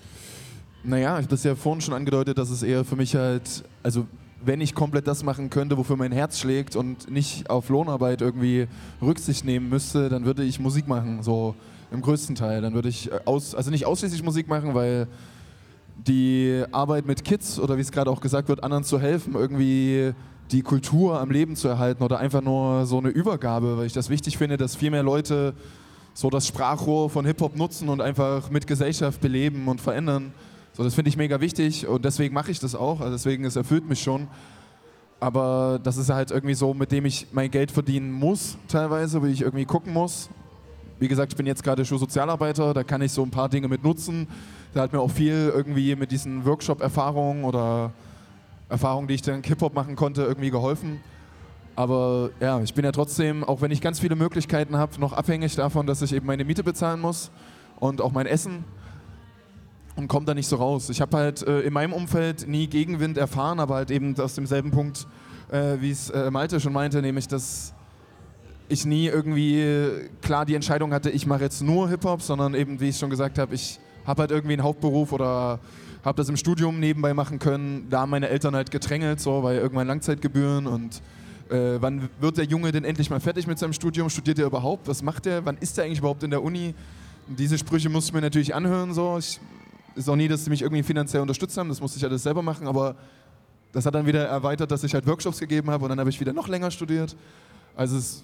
[0.85, 4.07] Naja, ich habe das ja vorhin schon angedeutet, dass es eher für mich halt, also
[4.45, 8.69] wenn ich komplett das machen könnte, wofür mein Herz schlägt und nicht auf Lohnarbeit irgendwie
[9.03, 11.55] Rücksicht nehmen müsste, dann würde ich Musik machen, so
[11.91, 12.61] im größten Teil.
[12.61, 15.09] Dann würde ich äh, aus, also nicht ausschließlich Musik machen, weil
[15.97, 20.13] die Arbeit mit Kids oder wie es gerade auch gesagt wird, anderen zu helfen, irgendwie
[20.51, 24.11] die Kultur am Leben zu erhalten oder einfach nur so eine Übergabe, weil ich das
[24.11, 25.55] wichtig finde, dass viel mehr Leute
[26.15, 30.33] so das Sprachrohr von Hip-Hop nutzen und einfach mit Gesellschaft beleben und verändern.
[30.73, 33.01] So, das finde ich mega wichtig und deswegen mache ich das auch.
[33.01, 34.29] Also deswegen, es erfüllt mich schon.
[35.21, 39.29] Aber das ist halt irgendwie so, mit dem ich mein Geld verdienen muss, teilweise, wie
[39.29, 40.29] ich irgendwie gucken muss.
[41.01, 43.83] Wie gesagt, ich bin jetzt gerade Schulsozialarbeiter, da kann ich so ein paar Dinge mit
[43.83, 44.29] nutzen.
[44.73, 47.93] Da hat mir auch viel irgendwie mit diesen Workshop-Erfahrungen oder
[48.69, 51.01] Erfahrungen, die ich dann Hip-Hop machen konnte, irgendwie geholfen.
[51.77, 55.57] Aber ja, ich bin ja trotzdem, auch wenn ich ganz viele Möglichkeiten habe, noch abhängig
[55.57, 57.31] davon, dass ich eben meine Miete bezahlen muss
[57.81, 58.65] und auch mein Essen
[59.97, 60.89] und komme da nicht so raus.
[60.91, 64.71] Ich habe halt äh, in meinem Umfeld nie Gegenwind erfahren, aber halt eben aus demselben
[64.71, 65.07] Punkt,
[65.51, 67.75] äh, wie es äh, Malte schon meinte, nämlich dass
[68.69, 72.81] ich nie irgendwie äh, klar die Entscheidung hatte, ich mache jetzt nur Hip-Hop, sondern eben,
[72.81, 75.61] wie ich schon gesagt habe, ich habe halt irgendwie einen Hauptberuf oder
[76.05, 77.87] habe das im Studium nebenbei machen können.
[77.91, 81.03] Da haben meine Eltern halt gedrängelt, so, weil irgendwann Langzeitgebühren und
[81.51, 84.09] äh, wann wird der Junge denn endlich mal fertig mit seinem Studium?
[84.11, 84.89] Studiert er überhaupt?
[84.89, 85.45] Was macht er?
[85.45, 86.75] Wann ist er eigentlich überhaupt in der Uni?
[87.27, 88.93] Diese Sprüche musste ich mir natürlich anhören.
[88.95, 89.19] So.
[89.19, 89.41] Ich,
[89.95, 91.69] ist auch nie, dass sie mich irgendwie finanziell unterstützt haben.
[91.69, 92.67] Das musste ich alles selber machen.
[92.67, 92.97] Aber
[93.73, 96.21] das hat dann wieder erweitert, dass ich halt Workshops gegeben habe und dann habe ich
[96.21, 97.17] wieder noch länger studiert.
[97.77, 98.23] Also es,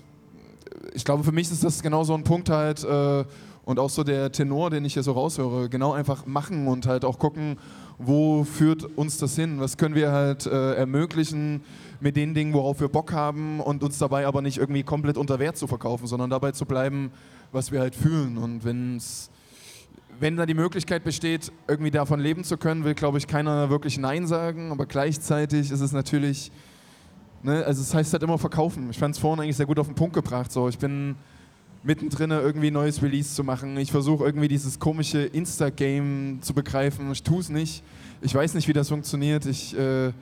[0.95, 3.25] ich glaube, für mich ist das genau so ein Punkt halt äh,
[3.71, 5.69] und auch so der Tenor, den ich hier so raushöre.
[5.69, 7.57] Genau einfach machen und halt auch gucken,
[7.99, 9.61] wo führt uns das hin?
[9.61, 11.63] Was können wir halt äh, ermöglichen
[12.01, 15.39] mit den Dingen, worauf wir Bock haben und uns dabei aber nicht irgendwie komplett unter
[15.39, 17.13] Wert zu verkaufen, sondern dabei zu bleiben,
[17.53, 18.39] was wir halt fühlen.
[18.39, 19.31] Und wenn's,
[20.19, 23.99] wenn da die Möglichkeit besteht, irgendwie davon leben zu können, will, glaube ich, keiner wirklich
[23.99, 24.73] Nein sagen.
[24.73, 26.51] Aber gleichzeitig ist es natürlich,
[27.45, 28.91] ne, also es heißt halt immer verkaufen.
[28.91, 30.51] Ich fand es vorhin eigentlich sehr gut auf den Punkt gebracht.
[30.51, 31.15] So, ich bin
[31.83, 33.77] mittendrin irgendwie ein neues Release zu machen.
[33.79, 37.11] Ich versuche irgendwie dieses komische Insta-Game zu begreifen.
[37.13, 37.83] Ich tue es nicht.
[38.21, 39.47] Ich weiß nicht, wie das funktioniert.
[39.47, 40.13] Ich, äh,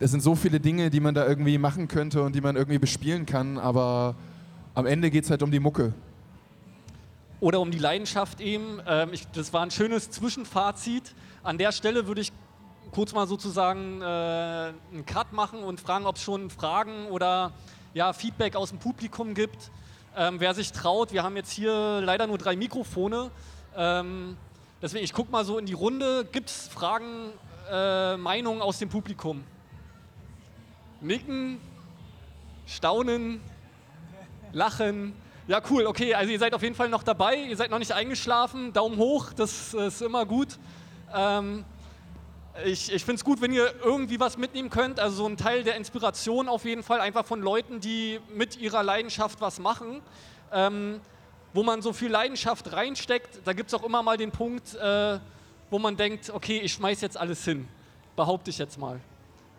[0.00, 2.78] es sind so viele Dinge, die man da irgendwie machen könnte und die man irgendwie
[2.78, 4.16] bespielen kann, aber
[4.74, 5.94] am Ende geht es halt um die Mucke.
[7.40, 8.80] oder um die Leidenschaft eben.
[8.86, 11.14] Ähm, ich, das war ein schönes Zwischenfazit.
[11.42, 12.32] An der Stelle würde ich
[12.90, 17.52] kurz mal sozusagen äh, einen Cut machen und fragen, ob es schon Fragen oder
[17.92, 19.70] ja, Feedback aus dem Publikum gibt.
[20.16, 23.32] Ähm, wer sich traut, wir haben jetzt hier leider nur drei Mikrofone.
[23.76, 24.36] Ähm,
[24.80, 26.24] deswegen, ich gucke mal so in die Runde.
[26.30, 27.32] Gibt es Fragen,
[27.68, 29.42] äh, Meinungen aus dem Publikum?
[31.00, 31.60] Nicken,
[32.64, 33.40] staunen,
[34.52, 35.14] lachen.
[35.48, 36.14] Ja, cool, okay.
[36.14, 38.72] Also ihr seid auf jeden Fall noch dabei, ihr seid noch nicht eingeschlafen.
[38.72, 40.58] Daumen hoch, das ist immer gut.
[41.12, 41.64] Ähm,
[42.64, 45.00] ich ich finde es gut, wenn ihr irgendwie was mitnehmen könnt.
[45.00, 48.82] Also so ein Teil der Inspiration auf jeden Fall, einfach von Leuten, die mit ihrer
[48.82, 50.00] Leidenschaft was machen.
[50.52, 51.00] Ähm,
[51.54, 55.18] wo man so viel Leidenschaft reinsteckt, da gibt es auch immer mal den Punkt, äh,
[55.70, 57.68] wo man denkt, okay, ich schmeiß jetzt alles hin.
[58.16, 59.00] Behaupte ich jetzt mal.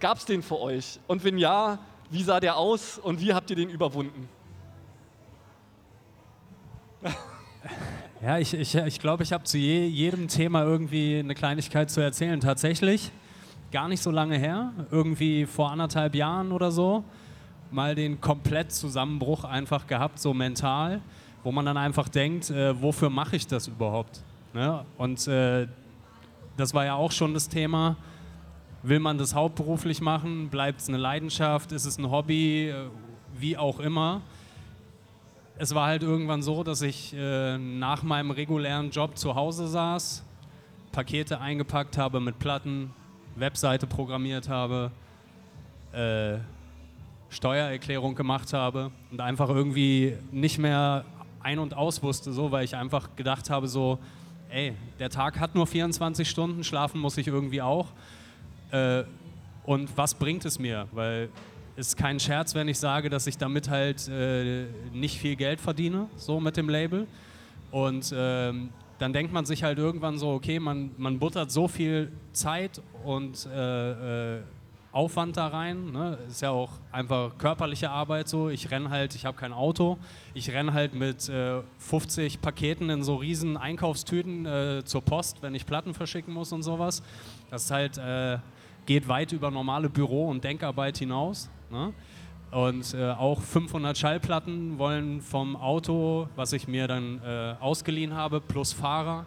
[0.02, 1.00] Gab es den für euch?
[1.08, 1.80] Und wenn ja,
[2.10, 4.28] wie sah der aus und wie habt ihr den überwunden?
[8.22, 11.92] Ja, ich glaube, ich, ich, glaub, ich habe zu je, jedem Thema irgendwie eine Kleinigkeit
[11.92, 12.40] zu erzählen.
[12.40, 13.12] Tatsächlich,
[13.74, 17.04] gar nicht so lange her, irgendwie vor anderthalb Jahren oder so,
[17.72, 21.02] mal den Komplettzusammenbruch einfach gehabt, so mental,
[21.44, 24.24] wo man dann einfach denkt, äh, wofür mache ich das überhaupt?
[24.54, 24.86] Ne?
[24.98, 25.68] Und äh,
[26.56, 27.98] das war ja auch schon das Thema.
[28.82, 30.48] Will man das hauptberuflich machen?
[30.50, 31.74] Bleibt es eine Leidenschaft?
[31.74, 32.70] Ist es ein Hobby?
[32.70, 32.76] Äh,
[33.38, 34.22] wie auch immer
[35.58, 40.24] es war halt irgendwann so, dass ich äh, nach meinem regulären Job zu Hause saß,
[40.92, 42.94] Pakete eingepackt habe mit Platten,
[43.36, 44.92] Webseite programmiert habe,
[45.94, 46.38] äh,
[47.30, 51.06] Steuererklärung gemacht habe und einfach irgendwie nicht mehr
[51.42, 54.00] ein- und aus wusste, so, weil ich einfach gedacht habe, so,
[54.50, 57.88] ey, der Tag hat nur 24 Stunden, schlafen muss ich irgendwie auch.
[58.72, 59.04] Äh,
[59.64, 60.88] und was bringt es mir?
[60.92, 61.30] Weil
[61.76, 66.08] ist kein Scherz, wenn ich sage, dass ich damit halt äh, nicht viel Geld verdiene,
[66.16, 67.08] so mit dem Label.
[67.72, 68.70] Und ähm,
[69.00, 73.46] dann denkt man sich halt irgendwann so, okay, man, man buttert so viel Zeit und
[73.54, 74.42] äh, äh,
[74.94, 75.92] Aufwand da rein.
[75.92, 76.18] Ne?
[76.30, 78.48] Ist ja auch einfach körperliche Arbeit so.
[78.48, 79.98] Ich renne halt, ich habe kein Auto.
[80.34, 85.54] Ich renne halt mit äh, 50 Paketen in so riesen Einkaufstüten äh, zur Post, wenn
[85.54, 87.04] ich Platten verschicken muss und sowas.
[87.50, 88.38] Das ist halt, äh,
[88.86, 91.50] geht weit über normale Büro- und Denkarbeit hinaus.
[91.70, 91.94] Ne?
[92.52, 98.40] Und äh, auch 500 Schallplatten wollen vom Auto, was ich mir dann äh, ausgeliehen habe,
[98.40, 99.26] plus Fahrer,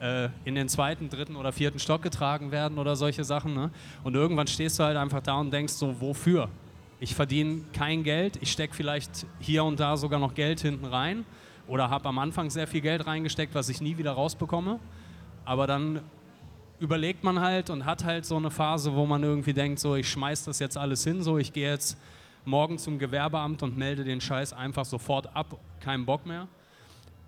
[0.00, 3.54] äh, in den zweiten, dritten oder vierten Stock getragen werden oder solche Sachen.
[3.54, 3.70] Ne?
[4.04, 6.48] Und irgendwann stehst du halt einfach da und denkst so, wofür?
[6.98, 11.26] Ich verdiene kein Geld, ich stecke vielleicht hier und da sogar noch Geld hinten rein
[11.68, 14.78] oder habe am Anfang sehr viel Geld reingesteckt, was ich nie wieder rausbekomme.
[15.44, 16.00] Aber dann
[16.78, 20.08] überlegt man halt und hat halt so eine Phase, wo man irgendwie denkt, so ich
[20.08, 21.98] schmeiß das jetzt alles hin, so ich gehe jetzt
[22.44, 26.46] morgen zum Gewerbeamt und melde den Scheiß einfach sofort ab, kein Bock mehr.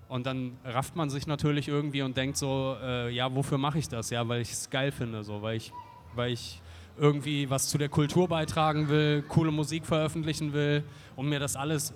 [0.09, 3.89] Und dann rafft man sich natürlich irgendwie und denkt so, äh, ja, wofür mache ich
[3.89, 4.09] das?
[4.11, 5.73] Ja, weil ich es geil finde, so, weil ich,
[6.15, 6.63] weil ich
[6.97, 10.83] irgendwie was zu der Kultur beitragen will, coole Musik veröffentlichen will
[11.15, 11.93] und mir das alles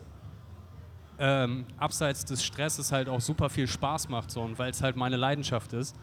[1.18, 4.96] ähm, abseits des Stresses halt auch super viel Spaß macht so, und weil es halt
[4.96, 5.96] meine Leidenschaft ist.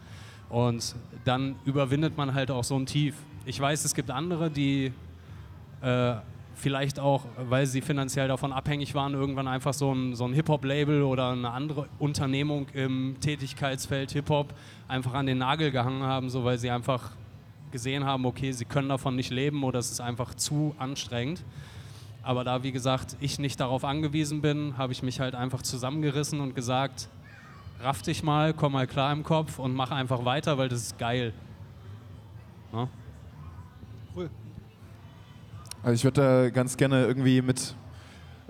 [0.50, 0.94] Und
[1.24, 3.14] dann überwindet man halt auch so ein Tief.
[3.46, 4.92] Ich weiß, es gibt andere, die
[5.80, 6.14] äh,
[6.54, 11.02] vielleicht auch, weil sie finanziell davon abhängig waren, irgendwann einfach so ein, so ein Hip-Hop-Label
[11.02, 14.52] oder eine andere Unternehmung im Tätigkeitsfeld Hip-Hop
[14.88, 17.12] einfach an den Nagel gehangen haben, so weil sie einfach
[17.70, 21.42] gesehen haben, okay, sie können davon nicht leben oder es ist einfach zu anstrengend.
[22.22, 26.40] Aber da, wie gesagt, ich nicht darauf angewiesen bin, habe ich mich halt einfach zusammengerissen
[26.40, 27.08] und gesagt,
[27.82, 30.98] raff dich mal, komm mal klar im Kopf und mach einfach weiter, weil das ist
[30.98, 31.32] geil.
[32.72, 32.88] Ja?
[34.14, 34.30] Cool.
[35.82, 37.74] Also ich würde da ganz gerne irgendwie mit,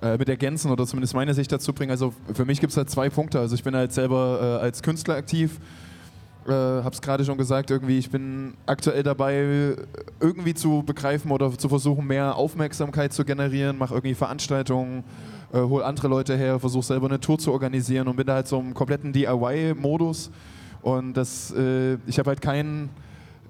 [0.02, 1.90] äh, mit ergänzen oder zumindest meine Sicht dazu bringen.
[1.90, 3.38] Also für mich gibt es halt zwei Punkte.
[3.38, 5.60] Also ich bin halt selber äh, als Künstler aktiv.
[6.46, 9.76] Äh, habe es gerade schon gesagt, irgendwie, ich bin aktuell dabei,
[10.20, 15.04] irgendwie zu begreifen oder zu versuchen, mehr Aufmerksamkeit zu generieren, mache irgendwie Veranstaltungen,
[15.52, 18.48] äh, hole andere Leute her, versuche selber eine Tour zu organisieren und bin da halt
[18.48, 20.30] so im kompletten DIY-Modus.
[20.82, 22.88] Und das, äh, ich habe halt kein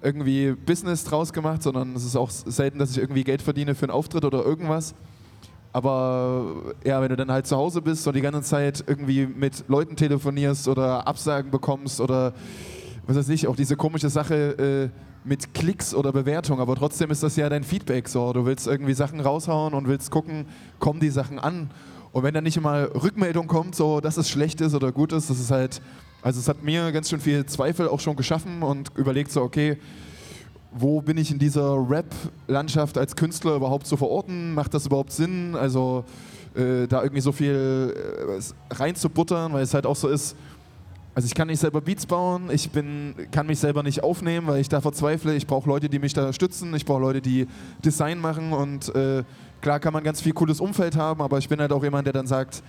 [0.02, 3.84] irgendwie Business draus gemacht, sondern es ist auch selten, dass ich irgendwie Geld verdiene für
[3.84, 4.94] einen Auftritt oder irgendwas.
[5.72, 9.64] Aber ja, wenn du dann halt zu Hause bist und die ganze Zeit irgendwie mit
[9.68, 12.32] Leuten telefonierst oder Absagen bekommst oder
[13.06, 17.22] was weiß ich, auch diese komische Sache äh, mit Klicks oder Bewertung, aber trotzdem ist
[17.22, 18.32] das ja dein Feedback so.
[18.32, 20.46] Du willst irgendwie Sachen raushauen und willst gucken,
[20.78, 21.70] kommen die Sachen an.
[22.12, 25.30] Und wenn dann nicht mal Rückmeldung kommt, so dass es schlecht ist oder gut ist,
[25.30, 25.80] das ist halt,
[26.22, 29.78] also es hat mir ganz schön viel Zweifel auch schon geschaffen und überlegt so, okay,
[30.72, 34.54] wo bin ich in dieser Rap-Landschaft als Künstler überhaupt zu verorten?
[34.54, 35.56] Macht das überhaupt Sinn?
[35.56, 36.04] Also
[36.54, 40.36] äh, da irgendwie so viel äh, reinzubuttern, weil es halt auch so ist,
[41.14, 44.60] also ich kann nicht selber Beats bauen, ich bin, kann mich selber nicht aufnehmen, weil
[44.60, 45.34] ich da verzweifle.
[45.34, 47.48] Ich brauche Leute, die mich da stützen, ich brauche Leute, die
[47.84, 49.24] Design machen und äh,
[49.60, 52.12] klar kann man ganz viel cooles Umfeld haben, aber ich bin halt auch jemand, der
[52.12, 52.62] dann sagt,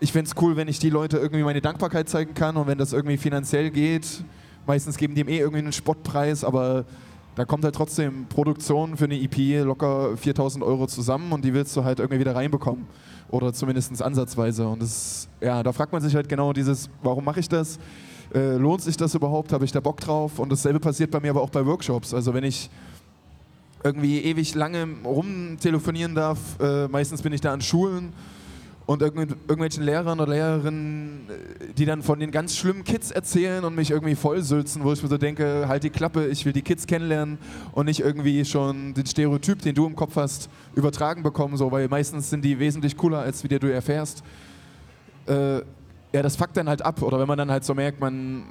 [0.00, 2.78] ich fände es cool, wenn ich die Leute irgendwie meine Dankbarkeit zeigen kann und wenn
[2.78, 4.24] das irgendwie finanziell geht,
[4.66, 6.84] meistens geben die ihm eh irgendwie einen Spottpreis, aber
[7.38, 11.76] da kommt halt trotzdem Produktion für eine EP locker 4000 Euro zusammen und die willst
[11.76, 12.86] du halt irgendwie wieder reinbekommen.
[13.30, 14.66] Oder zumindest ansatzweise.
[14.66, 17.78] Und das, ja, da fragt man sich halt genau dieses, warum mache ich das?
[18.34, 19.52] Äh, lohnt sich das überhaupt?
[19.52, 20.40] Habe ich da Bock drauf?
[20.40, 22.12] Und dasselbe passiert bei mir aber auch bei Workshops.
[22.12, 22.68] Also wenn ich
[23.84, 28.12] irgendwie ewig lange rumtelefonieren darf, äh, meistens bin ich da an Schulen
[28.86, 33.64] und irgendw irgendwelchen Lehrern oder Lehrerinnen, äh, die dann von den ganz schlimmen Kids erzählen
[33.64, 36.62] und mich irgendwie vollsülzen, wo ich mir so denke, halt die Klappe, ich will die
[36.62, 37.38] Kids kennenlernen
[37.72, 41.88] und nicht irgendwie schon den Stereotyp, den du im Kopf hast, übertragen bekommen, so, weil
[41.88, 44.22] meistens sind die wesentlich cooler, als wie der du erfährst.
[45.26, 45.58] Äh,
[46.12, 47.02] ja, das fuckt dann halt ab.
[47.02, 48.44] Oder wenn man dann halt so merkt, man,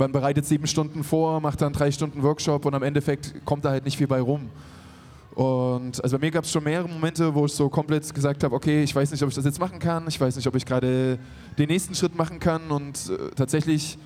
[0.00, 3.70] man bereitet sieben Stunden vor, macht dann drei Stunden Workshop und am Endeffekt kommt da
[3.70, 4.50] halt nicht viel bei rum.
[5.34, 8.54] Und also bei mir gab es schon mehrere Momente, wo ich so komplett gesagt habe,
[8.54, 10.66] okay, ich weiß nicht, ob ich das jetzt machen kann, ich weiß nicht, ob ich
[10.66, 11.18] gerade
[11.56, 13.96] den nächsten Schritt machen kann und äh, tatsächlich,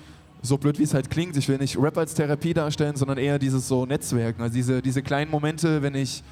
[0.41, 3.39] so blöd wie es halt klingt, ich will nicht Rap als Therapie darstellen, sondern eher
[3.39, 6.23] dieses so Netzwerken, also diese, diese kleinen Momente, wenn ich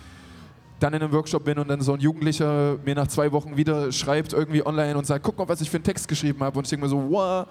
[0.83, 3.91] dann in einem Workshop bin und dann so ein Jugendlicher mir nach zwei Wochen wieder
[3.93, 6.57] schreibt irgendwie online und sagt, guck mal, was ich für einen Text geschrieben habe.
[6.57, 7.47] Und ich denke mir so, wow,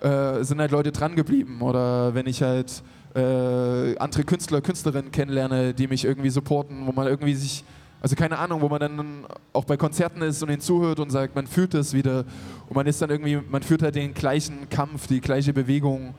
[0.00, 2.82] äh, sind halt Leute dran geblieben oder wenn ich halt
[3.14, 7.62] äh, andere Künstler, Künstlerinnen kennenlerne, die mich irgendwie supporten, wo man irgendwie sich,
[8.00, 11.36] also keine Ahnung, wo man dann auch bei Konzerten ist und ihnen zuhört und sagt,
[11.36, 12.24] man fühlt es wieder.
[12.68, 16.14] Und man ist dann irgendwie, man führt halt den gleichen Kampf, die gleiche Bewegung.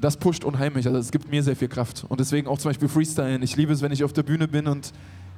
[0.00, 2.06] Das pusht unheimlich, also es gibt mir sehr viel Kraft.
[2.08, 3.40] Und deswegen auch zum Beispiel Freestylen.
[3.42, 4.92] Ich liebe es, wenn ich auf der Bühne bin und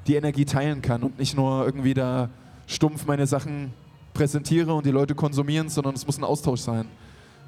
[0.06, 2.28] die Energie teilen kann und nicht nur irgendwie da
[2.66, 3.72] stumpf meine Sachen
[4.12, 6.86] präsentiere und die Leute konsumieren, sondern es muss ein Austausch sein.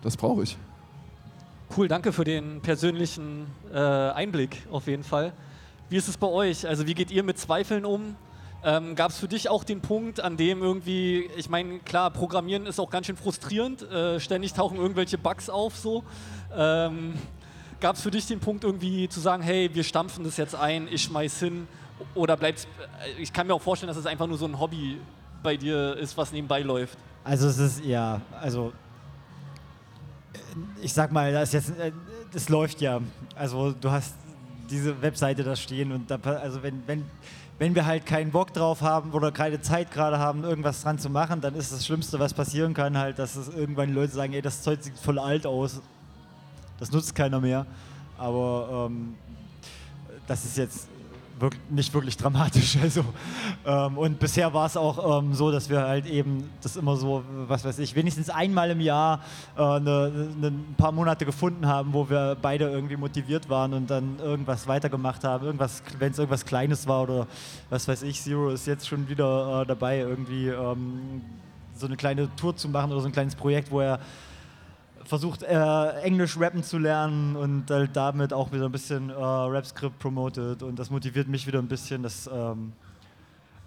[0.02, 0.56] Das brauche ich.
[1.76, 5.32] Cool, danke für den persönlichen äh, Einblick auf jeden Fall.
[5.88, 6.66] Wie ist es bei euch?
[6.66, 8.16] Also wie geht ihr mit Zweifeln um?
[8.64, 12.66] Ähm, Gab es für dich auch den Punkt, an dem irgendwie, ich meine, klar, Programmieren
[12.66, 16.02] ist auch ganz schön frustrierend, äh, ständig tauchen irgendwelche Bugs auf so.
[16.56, 17.14] Ähm,
[17.80, 20.88] Gab es für dich den Punkt irgendwie zu sagen, hey, wir stampfen das jetzt ein,
[20.90, 21.68] ich schmeiß hin?
[22.14, 22.66] Oder bleibt
[23.18, 25.00] ich kann mir auch vorstellen, dass es einfach nur so ein Hobby
[25.42, 26.98] bei dir ist, was nebenbei läuft.
[27.24, 28.72] Also es ist, ja, also
[30.80, 31.92] ich sag mal, das, jetzt, äh,
[32.32, 33.00] das läuft ja.
[33.34, 34.14] Also du hast
[34.70, 37.04] diese Webseite da stehen und da, also wenn, wenn,
[37.58, 41.08] wenn wir halt keinen Bock drauf haben oder keine Zeit gerade haben, irgendwas dran zu
[41.08, 44.32] machen, dann ist das Schlimmste, was passieren kann, halt, dass es irgendwann die Leute sagen,
[44.32, 45.80] ey, das Zeug sieht voll alt aus.
[46.78, 47.66] Das nutzt keiner mehr.
[48.18, 49.14] Aber ähm,
[50.26, 50.88] das ist jetzt
[51.38, 52.78] wirk nicht wirklich dramatisch.
[52.86, 53.04] Also,
[53.64, 57.24] ähm, und bisher war es auch ähm, so, dass wir halt eben das immer so,
[57.48, 59.20] was weiß ich, wenigstens einmal im Jahr
[59.56, 63.90] äh, ne, ne, ein paar Monate gefunden haben, wo wir beide irgendwie motiviert waren und
[63.90, 65.46] dann irgendwas weitergemacht haben.
[65.46, 67.26] Irgendwas, wenn es irgendwas Kleines war oder
[67.70, 71.22] was weiß ich, Zero ist jetzt schon wieder äh, dabei, irgendwie ähm,
[71.74, 73.98] so eine kleine Tour zu machen oder so ein kleines Projekt, wo er
[75.08, 79.98] versucht, äh, Englisch rappen zu lernen und äh, damit auch wieder ein bisschen äh, Rap-Skript
[79.98, 82.02] promotet und das motiviert mich wieder ein bisschen.
[82.02, 82.72] Das, ähm,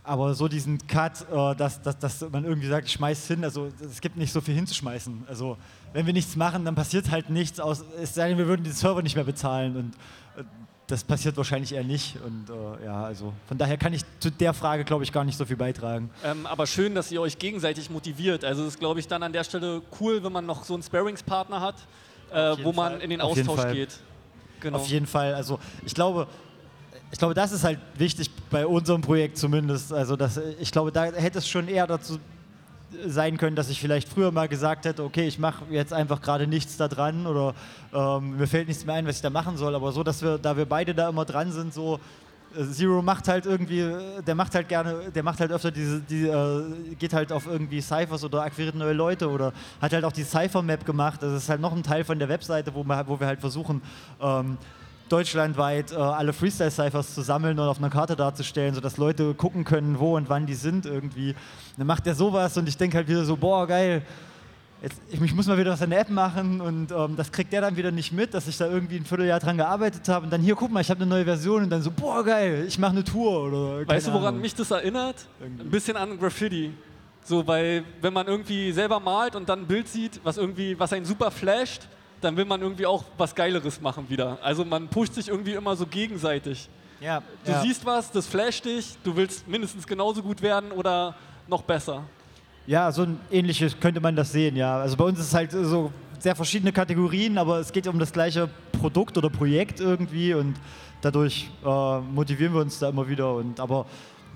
[0.03, 4.01] aber so diesen Cut, äh, dass, dass, dass man irgendwie sagt, schmeiß hin, also es
[4.01, 5.25] gibt nicht so viel hinzuschmeißen.
[5.27, 5.57] Also
[5.93, 8.73] wenn wir nichts machen, dann passiert halt nichts, aus, es sei denn, wir würden den
[8.73, 9.95] Server nicht mehr bezahlen und
[10.37, 10.43] äh,
[10.89, 12.17] das passiert wahrscheinlich eher nicht.
[12.25, 15.37] Und äh, ja, also von daher kann ich zu der Frage, glaube ich, gar nicht
[15.37, 16.09] so viel beitragen.
[16.23, 18.43] Ähm, aber schön, dass ihr euch gegenseitig motiviert.
[18.43, 20.83] Also es ist, glaube ich, dann an der Stelle cool, wenn man noch so einen
[20.83, 21.75] Sparringspartner hat,
[22.31, 23.01] äh, wo man Fall.
[23.01, 23.73] in den Auf jeden Austausch Fall.
[23.73, 23.99] geht.
[24.61, 24.77] Genau.
[24.77, 25.35] Auf jeden Fall.
[25.35, 26.27] Also ich glaube,
[27.11, 29.93] ich glaube, das ist halt wichtig bei unserem Projekt zumindest.
[29.93, 32.19] Also das, ich glaube, da hätte es schon eher dazu
[33.07, 36.47] sein können, dass ich vielleicht früher mal gesagt hätte, okay, ich mache jetzt einfach gerade
[36.47, 37.53] nichts da dran oder
[37.93, 39.75] ähm, mir fällt nichts mehr ein, was ich da machen soll.
[39.75, 41.99] Aber so, dass wir, da wir beide da immer dran sind, so
[42.55, 45.99] äh, Zero macht halt irgendwie, äh, der macht halt gerne, der macht halt öfter diese,
[46.01, 50.11] die, äh, geht halt auf irgendwie Cyphers oder akquiriert neue Leute oder hat halt auch
[50.11, 51.21] die Cypher-Map gemacht.
[51.21, 53.81] Das ist halt noch ein Teil von der Webseite, wo wir, wo wir halt versuchen,
[54.21, 54.57] ähm,
[55.12, 59.99] deutschlandweit äh, alle Freestyle-Cyphers zu sammeln und auf einer Karte darzustellen, sodass Leute gucken können,
[59.99, 61.36] wo und wann die sind irgendwie.
[61.78, 64.03] Dann macht er sowas und ich denke halt wieder so, boah, geil,
[64.82, 67.51] jetzt, ich, ich muss mal wieder was an der App machen und ähm, das kriegt
[67.51, 70.32] der dann wieder nicht mit, dass ich da irgendwie ein Vierteljahr dran gearbeitet habe und
[70.32, 72.78] dann hier, guck mal, ich habe eine neue Version und dann so, boah, geil, ich
[72.80, 74.41] mache eine Tour oder Weißt du, woran Ahnung.
[74.41, 75.28] mich das erinnert?
[75.41, 76.74] Ein bisschen an Graffiti.
[77.24, 80.93] So, weil wenn man irgendwie selber malt und dann ein Bild sieht, was irgendwie, was
[80.93, 81.84] einen super flasht,
[82.22, 84.38] dann will man irgendwie auch was Geileres machen wieder.
[84.41, 86.70] Also man pusht sich irgendwie immer so gegenseitig.
[86.99, 87.61] Ja, Du ja.
[87.61, 91.15] siehst was, das flasht dich, du willst mindestens genauso gut werden oder
[91.47, 92.03] noch besser.
[92.67, 94.78] Ja, so ein ähnliches könnte man das sehen, ja.
[94.80, 98.11] Also bei uns ist es halt so sehr verschiedene Kategorien, aber es geht um das
[98.11, 100.55] gleiche Produkt oder Projekt irgendwie und
[101.01, 103.34] dadurch äh, motivieren wir uns da immer wieder.
[103.34, 103.86] Und aber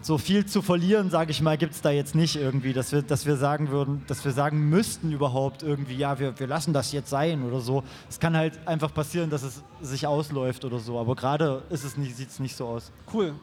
[0.03, 3.01] so viel zu verlieren, sage ich mal, gibt es da jetzt nicht irgendwie, dass wir,
[3.01, 6.91] dass wir sagen würden, dass wir sagen müssten überhaupt irgendwie, ja, wir, wir lassen das
[6.91, 7.83] jetzt sein oder so.
[8.09, 11.95] Es kann halt einfach passieren, dass es sich ausläuft oder so, aber gerade ist es
[11.95, 12.91] nicht, sieht es nicht so aus.
[13.13, 13.33] Cool.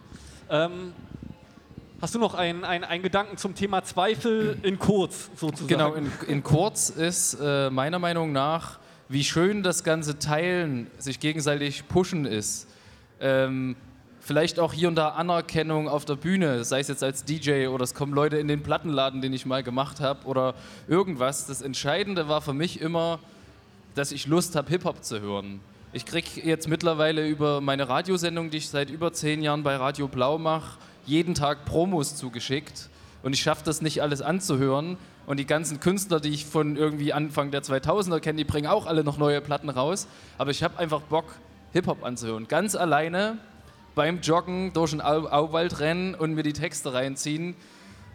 [0.50, 0.92] Ähm,
[2.00, 5.68] hast du noch einen ein Gedanken zum Thema Zweifel in kurz sozusagen?
[5.68, 11.20] Genau, in, in kurz ist äh, meiner Meinung nach, wie schön das ganze Teilen, sich
[11.20, 12.68] gegenseitig pushen ist.
[13.18, 13.76] Ähm,
[14.20, 17.82] vielleicht auch hier und da Anerkennung auf der Bühne, sei es jetzt als DJ oder
[17.82, 20.54] es kommen Leute in den Plattenladen, den ich mal gemacht habe oder
[20.86, 21.46] irgendwas.
[21.46, 23.18] Das Entscheidende war für mich immer,
[23.94, 25.60] dass ich Lust habe, Hip-Hop zu hören.
[25.92, 30.06] Ich kriege jetzt mittlerweile über meine Radiosendung, die ich seit über zehn Jahren bei Radio
[30.06, 32.88] Blau mache, jeden Tag Promos zugeschickt.
[33.22, 34.96] Und ich schaffe das nicht alles anzuhören.
[35.26, 38.86] Und die ganzen Künstler, die ich von irgendwie Anfang der 2000er kenne, die bringen auch
[38.86, 40.06] alle noch neue Platten raus.
[40.38, 41.26] Aber ich habe einfach Bock,
[41.72, 42.48] Hip-Hop anzuhören.
[42.48, 43.38] Ganz alleine
[43.94, 47.54] beim Joggen durch den Au Auwald rennen und mir die Texte reinziehen.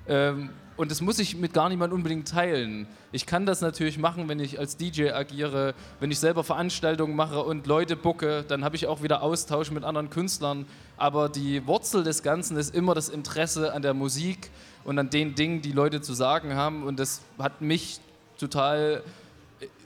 [0.07, 2.85] Ähm, und das muss ich mit gar niemand unbedingt teilen.
[3.13, 7.41] Ich kann das natürlich machen, wenn ich als DJ agiere, wenn ich selber Veranstaltungen mache
[7.41, 10.65] und Leute bucke, dann habe ich auch wieder Austausch mit anderen Künstlern.
[10.97, 14.49] Aber die Wurzel des Ganzen ist immer das Interesse an der Musik
[14.83, 16.83] und an den Dingen, die Leute zu sagen haben.
[16.83, 18.01] Und das hat mich
[18.37, 19.01] total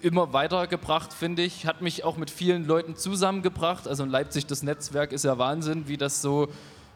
[0.02, 1.66] immer weitergebracht, finde ich.
[1.66, 3.88] Hat mich auch mit vielen Leuten zusammengebracht.
[3.88, 6.48] Also in Leipzig, das Netzwerk ist ja Wahnsinn, wie das so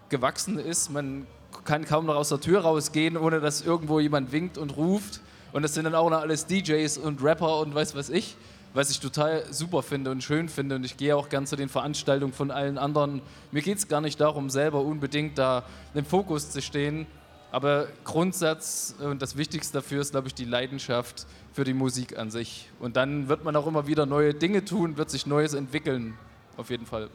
[0.09, 0.89] gewachsen ist.
[0.91, 1.27] Man
[1.65, 5.21] kann kaum noch aus der Tür rausgehen, ohne dass irgendwo jemand winkt und ruft.
[5.51, 8.35] Und das sind dann auch noch alles DJs und Rapper und weiß was ich,
[8.73, 10.75] was ich total super finde und schön finde.
[10.75, 13.21] Und ich gehe auch gern zu den Veranstaltungen von allen anderen.
[13.51, 15.63] Mir geht es gar nicht darum, selber unbedingt da
[15.93, 17.05] im Fokus zu stehen.
[17.53, 22.31] Aber Grundsatz und das Wichtigste dafür ist, glaube ich, die Leidenschaft für die Musik an
[22.31, 22.67] sich.
[22.79, 26.17] Und dann wird man auch immer wieder neue Dinge tun, wird sich Neues entwickeln.
[26.57, 27.11] Auf jeden Fall.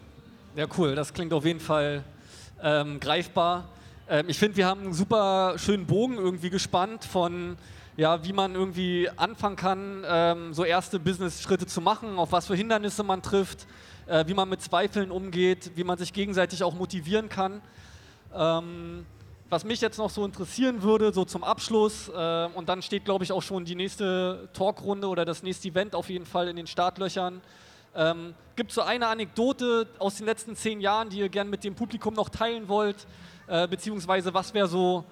[0.55, 0.95] Ja, cool.
[0.95, 2.05] Das klingt auf jeden Fall
[2.63, 3.65] ähm, greifbar.
[4.09, 7.57] Ähm, ich finde, wir haben einen super schönen Bogen irgendwie gespannt von,
[7.97, 12.55] ja, wie man irgendwie anfangen kann, ähm, so erste Business-Schritte zu machen, auf was für
[12.55, 13.67] Hindernisse man trifft,
[14.07, 17.61] äh, wie man mit Zweifeln umgeht, wie man sich gegenseitig auch motivieren kann.
[19.51, 23.25] Was mich jetzt noch so interessieren würde, so zum Abschluss, äh, und dann steht, glaube
[23.25, 26.67] ich, auch schon die nächste Talkrunde oder das nächste Event auf jeden Fall in den
[26.67, 27.41] Startlöchern.
[27.97, 31.65] Ähm, Gibt es so eine Anekdote aus den letzten zehn Jahren, die ihr gerne mit
[31.65, 33.07] dem Publikum noch teilen wollt?
[33.47, 35.07] Äh, beziehungsweise was wäre so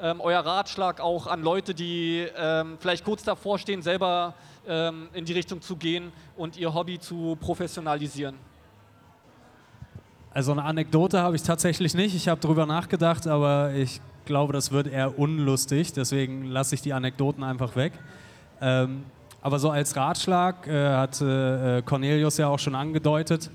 [0.00, 4.32] ähm, euer Ratschlag auch an Leute, die ähm, vielleicht kurz davor stehen, selber
[4.66, 8.51] ähm, in die Richtung zu gehen und ihr Hobby zu professionalisieren?
[10.34, 12.14] Also eine Anekdote habe ich tatsächlich nicht.
[12.14, 15.92] Ich habe darüber nachgedacht, aber ich glaube, das wird eher unlustig.
[15.92, 17.92] Deswegen lasse ich die Anekdoten einfach weg.
[18.60, 19.02] Ähm,
[19.42, 23.50] aber so als Ratschlag äh, hat äh, Cornelius ja auch schon angedeutet,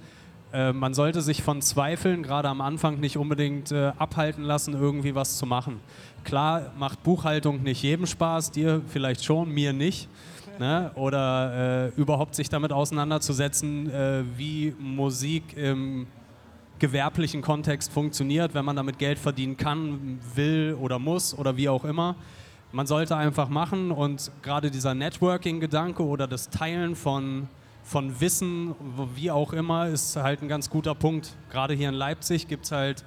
[0.53, 5.15] äh, man sollte sich von Zweifeln gerade am Anfang nicht unbedingt äh, abhalten lassen, irgendwie
[5.15, 5.79] was zu machen.
[6.25, 10.09] Klar macht Buchhaltung nicht jedem Spaß, dir vielleicht schon, mir nicht.
[10.59, 10.91] Ne?
[10.95, 16.07] Oder äh, überhaupt sich damit auseinanderzusetzen, äh, wie Musik im
[16.79, 21.85] gewerblichen Kontext funktioniert, wenn man damit Geld verdienen kann, will oder muss oder wie auch
[21.85, 22.15] immer.
[22.71, 27.47] Man sollte einfach machen und gerade dieser Networking-Gedanke oder das Teilen von
[27.87, 28.75] von Wissen,
[29.15, 31.37] wie auch immer, ist halt ein ganz guter Punkt.
[31.49, 33.05] Gerade hier in Leipzig gibt es halt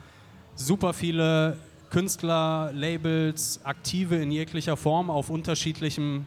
[0.54, 1.58] super viele
[1.90, 6.24] Künstler, Labels, Aktive in jeglicher Form auf unterschiedlichem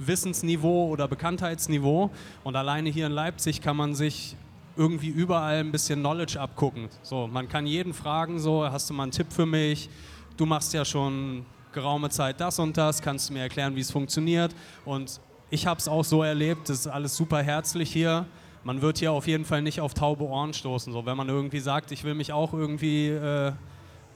[0.00, 2.10] Wissensniveau oder Bekanntheitsniveau.
[2.42, 4.36] Und alleine hier in Leipzig kann man sich
[4.76, 6.88] irgendwie überall ein bisschen Knowledge abgucken.
[7.02, 9.88] So, man kann jeden fragen, so, hast du mal einen Tipp für mich?
[10.36, 13.90] Du machst ja schon geraume Zeit das und das, kannst du mir erklären, wie es
[13.90, 14.54] funktioniert?
[14.84, 15.20] Und
[15.50, 18.26] ich habe es auch so erlebt, das ist alles super herzlich hier.
[18.64, 20.92] Man wird hier auf jeden Fall nicht auf taube Ohren stoßen.
[20.92, 23.52] So, wenn man irgendwie sagt, ich will mich auch irgendwie, äh,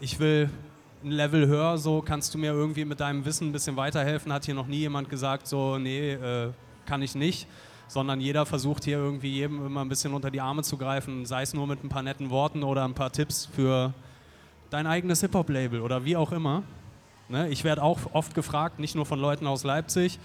[0.00, 0.48] ich will
[1.04, 4.32] ein Level höher, so kannst du mir irgendwie mit deinem Wissen ein bisschen weiterhelfen.
[4.32, 6.50] Hat hier noch nie jemand gesagt, so, nee, äh,
[6.86, 7.46] kann ich nicht.
[7.88, 11.42] Sondern jeder versucht hier irgendwie jedem immer ein bisschen unter die Arme zu greifen, sei
[11.42, 13.94] es nur mit ein paar netten Worten oder ein paar Tipps für
[14.70, 16.64] dein eigenes Hip-Hop-Label oder wie auch immer.
[17.28, 17.48] Ne?
[17.48, 20.18] Ich werde auch oft gefragt, nicht nur von Leuten aus Leipzig,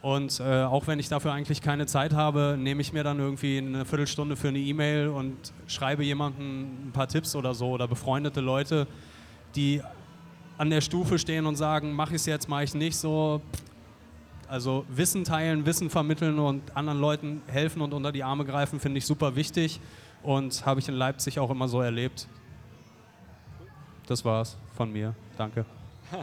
[0.00, 3.58] und äh, auch wenn ich dafür eigentlich keine Zeit habe, nehme ich mir dann irgendwie
[3.58, 8.40] eine Viertelstunde für eine E-Mail und schreibe jemandem ein paar Tipps oder so oder befreundete
[8.40, 8.86] Leute,
[9.56, 9.82] die
[10.56, 13.40] an der Stufe stehen und sagen, mache ich es jetzt, mache ich nicht so.
[14.48, 18.96] Also Wissen teilen, Wissen vermitteln und anderen Leuten helfen und unter die Arme greifen, finde
[18.98, 19.78] ich super wichtig
[20.22, 22.26] und habe ich in Leipzig auch immer so erlebt.
[24.06, 25.14] Das war's von mir.
[25.36, 25.64] Danke.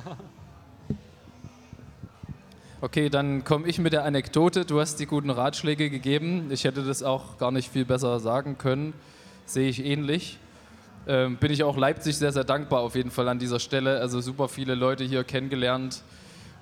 [2.82, 4.64] Okay, dann komme ich mit der Anekdote.
[4.64, 6.52] Du hast die guten Ratschläge gegeben.
[6.52, 8.94] Ich hätte das auch gar nicht viel besser sagen können.
[9.46, 10.38] Sehe ich ähnlich.
[11.08, 14.00] ähm, bin ich auch Leipzig sehr, sehr dankbar auf jeden Fall an dieser Stelle.
[14.02, 16.04] Also super viele Leute hier kennengelernt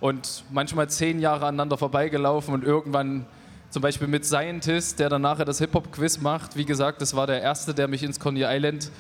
[0.04, 3.26] und manchmal zehn Jahre aneinander vorbeigelaufen und irgendwann
[3.70, 6.58] zum Beispiel mit Scientist, der dann nachher das Hip-Hop-Quiz macht.
[6.58, 8.92] Wie gesagt, das war der Erste, der mich ins Coney Island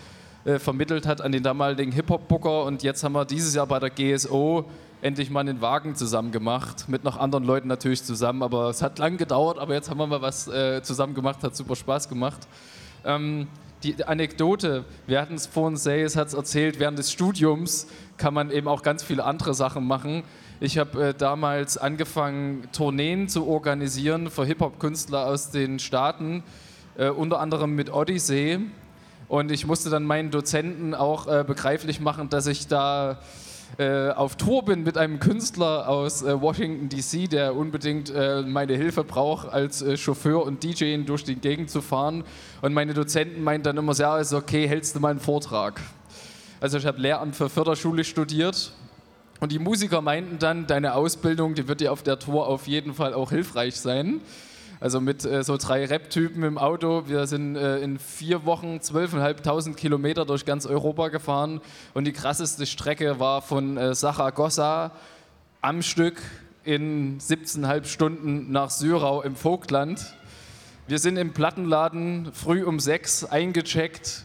[0.45, 3.89] äh, vermittelt hat an den damaligen Hip-Hop-Booker und jetzt haben wir dieses Jahr bei der
[3.89, 4.63] GSO
[5.01, 8.97] endlich mal einen Wagen zusammen gemacht, mit noch anderen Leuten natürlich zusammen, aber es hat
[8.97, 12.47] lang gedauert, aber jetzt haben wir mal was äh, zusammen gemacht, hat super Spaß gemacht.
[13.03, 13.49] Ähm,
[13.83, 18.51] die Anekdote, wir hatten es vorhin, Sayes hat es erzählt, während des Studiums kann man
[18.51, 20.23] eben auch ganz viele andere Sachen machen.
[20.59, 26.43] Ich habe äh, damals angefangen, Tourneen zu organisieren für Hip-Hop-Künstler aus den Staaten,
[26.95, 28.59] äh, unter anderem mit Odyssey.
[29.27, 33.19] Und ich musste dann meinen Dozenten auch äh, begreiflich machen, dass ich da
[33.79, 38.75] äh, auf Tour bin mit einem Künstler aus äh, Washington DC, der unbedingt äh, meine
[38.75, 42.23] Hilfe braucht, als Chauffeur und DJ durch die Gegend zu fahren.
[42.61, 45.81] Und meine Dozenten meinten dann immer, ja, ist okay, hältst du mal einen Vortrag.
[46.61, 48.71] Also ich habe Lehramt für Förderschule studiert
[49.43, 52.93] und die Musiker meinten dann, deine Ausbildung, die wird dir auf der Tour auf jeden
[52.93, 54.21] Fall auch hilfreich sein.
[54.79, 57.03] Also mit äh, so drei Rap-Typen im Auto.
[57.07, 61.59] Wir sind äh, in vier Wochen 12.500 Kilometer durch ganz Europa gefahren.
[61.93, 64.91] Und die krasseste Strecke war von äh, Saragossa
[65.59, 66.21] am Stück
[66.63, 70.15] in 17,5 Stunden nach Syrau im Vogtland.
[70.87, 74.23] Wir sind im Plattenladen früh um sechs eingecheckt,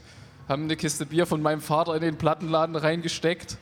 [0.48, 3.58] haben eine Kiste Bier von meinem Vater in den Plattenladen reingesteckt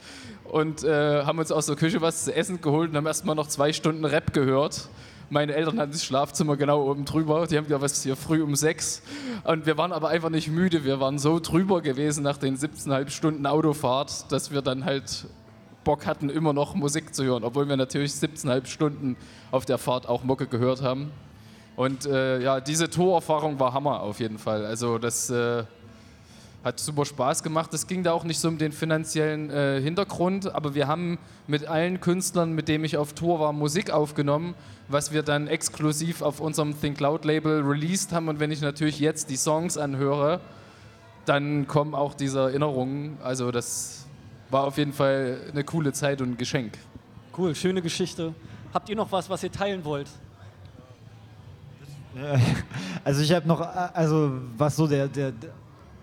[0.50, 3.48] und äh, haben uns aus der Küche was zu essen geholt und haben erstmal noch
[3.48, 4.88] zwei Stunden Rap gehört.
[5.28, 7.46] Meine Eltern hatten das Schlafzimmer genau oben drüber.
[7.48, 9.02] Die haben gesagt, was hier früh um sechs.
[9.42, 10.84] Und wir waren aber einfach nicht müde.
[10.84, 15.26] Wir waren so drüber gewesen nach den 17,5 Stunden Autofahrt, dass wir dann halt
[15.82, 17.42] Bock hatten, immer noch Musik zu hören.
[17.42, 19.16] Obwohl wir natürlich 17,5 Stunden
[19.50, 21.10] auf der Fahrt auch Mucke gehört haben.
[21.74, 24.64] Und äh, ja, diese Tourerfahrung war Hammer auf jeden Fall.
[24.64, 25.64] Also das äh,
[26.66, 27.72] hat super Spaß gemacht.
[27.74, 31.68] Es ging da auch nicht so um den finanziellen äh, Hintergrund, aber wir haben mit
[31.68, 34.56] allen Künstlern, mit denen ich auf Tour war, Musik aufgenommen,
[34.88, 38.26] was wir dann exklusiv auf unserem Think Loud Label released haben.
[38.26, 40.40] Und wenn ich natürlich jetzt die Songs anhöre,
[41.24, 43.16] dann kommen auch diese Erinnerungen.
[43.22, 44.04] Also das
[44.50, 46.78] war auf jeden Fall eine coole Zeit und ein Geschenk.
[47.38, 48.34] Cool, schöne Geschichte.
[48.74, 50.08] Habt ihr noch was, was ihr teilen wollt?
[53.04, 55.32] Also ich habe noch, also was so der, der,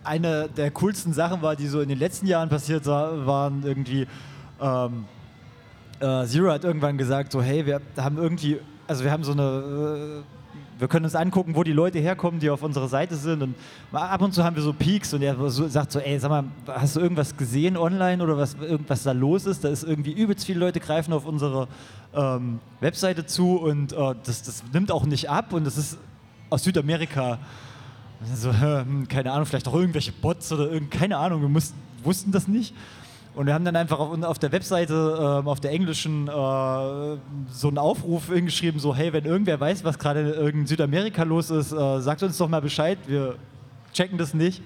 [0.03, 4.07] eine der coolsten Sachen war, die so in den letzten Jahren passiert waren, irgendwie,
[4.61, 5.05] ähm,
[5.99, 10.23] äh, Zero hat irgendwann gesagt, so hey, wir haben irgendwie, also wir haben so eine,
[10.23, 13.55] äh, wir können uns angucken, wo die Leute herkommen, die auf unserer Seite sind und
[13.91, 16.45] ab und zu haben wir so Peaks und er so, sagt so, ey, sag mal,
[16.67, 19.63] hast du irgendwas gesehen online oder was, irgendwas da los ist?
[19.63, 21.67] Da ist irgendwie übelst viele Leute greifen auf unsere
[22.13, 25.97] ähm, Webseite zu und äh, das, das nimmt auch nicht ab und das ist
[26.49, 27.39] aus Südamerika.
[28.35, 32.31] So, hm, keine Ahnung, vielleicht auch irgendwelche Bots oder irgend, keine Ahnung, wir mussten, wussten
[32.31, 32.73] das nicht.
[33.35, 37.67] Und wir haben dann einfach auf, auf der Webseite, ähm, auf der englischen, äh, so
[37.67, 41.99] einen Aufruf hingeschrieben, so, hey, wenn irgendwer weiß, was gerade in Südamerika los ist, äh,
[41.99, 43.35] sagt uns doch mal Bescheid, wir
[43.91, 44.61] checken das nicht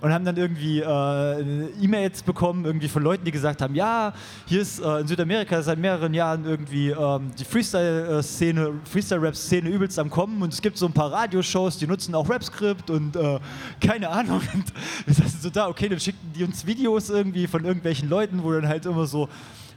[0.00, 4.12] und haben dann irgendwie äh, E-Mails bekommen, irgendwie von Leuten, die gesagt haben, ja,
[4.46, 10.10] hier ist äh, in Südamerika seit mehreren Jahren irgendwie ähm, die Freestyle-Szene, Freestyle-Rap-Szene übelst am
[10.10, 13.38] Kommen und es gibt so ein paar Radioshows, die nutzen auch Rap-Script und äh,
[13.80, 14.40] keine Ahnung.
[14.52, 14.72] Und
[15.06, 18.52] wir saßen so da, okay, dann schickten die uns Videos irgendwie von irgendwelchen Leuten, wo
[18.52, 19.28] dann halt immer so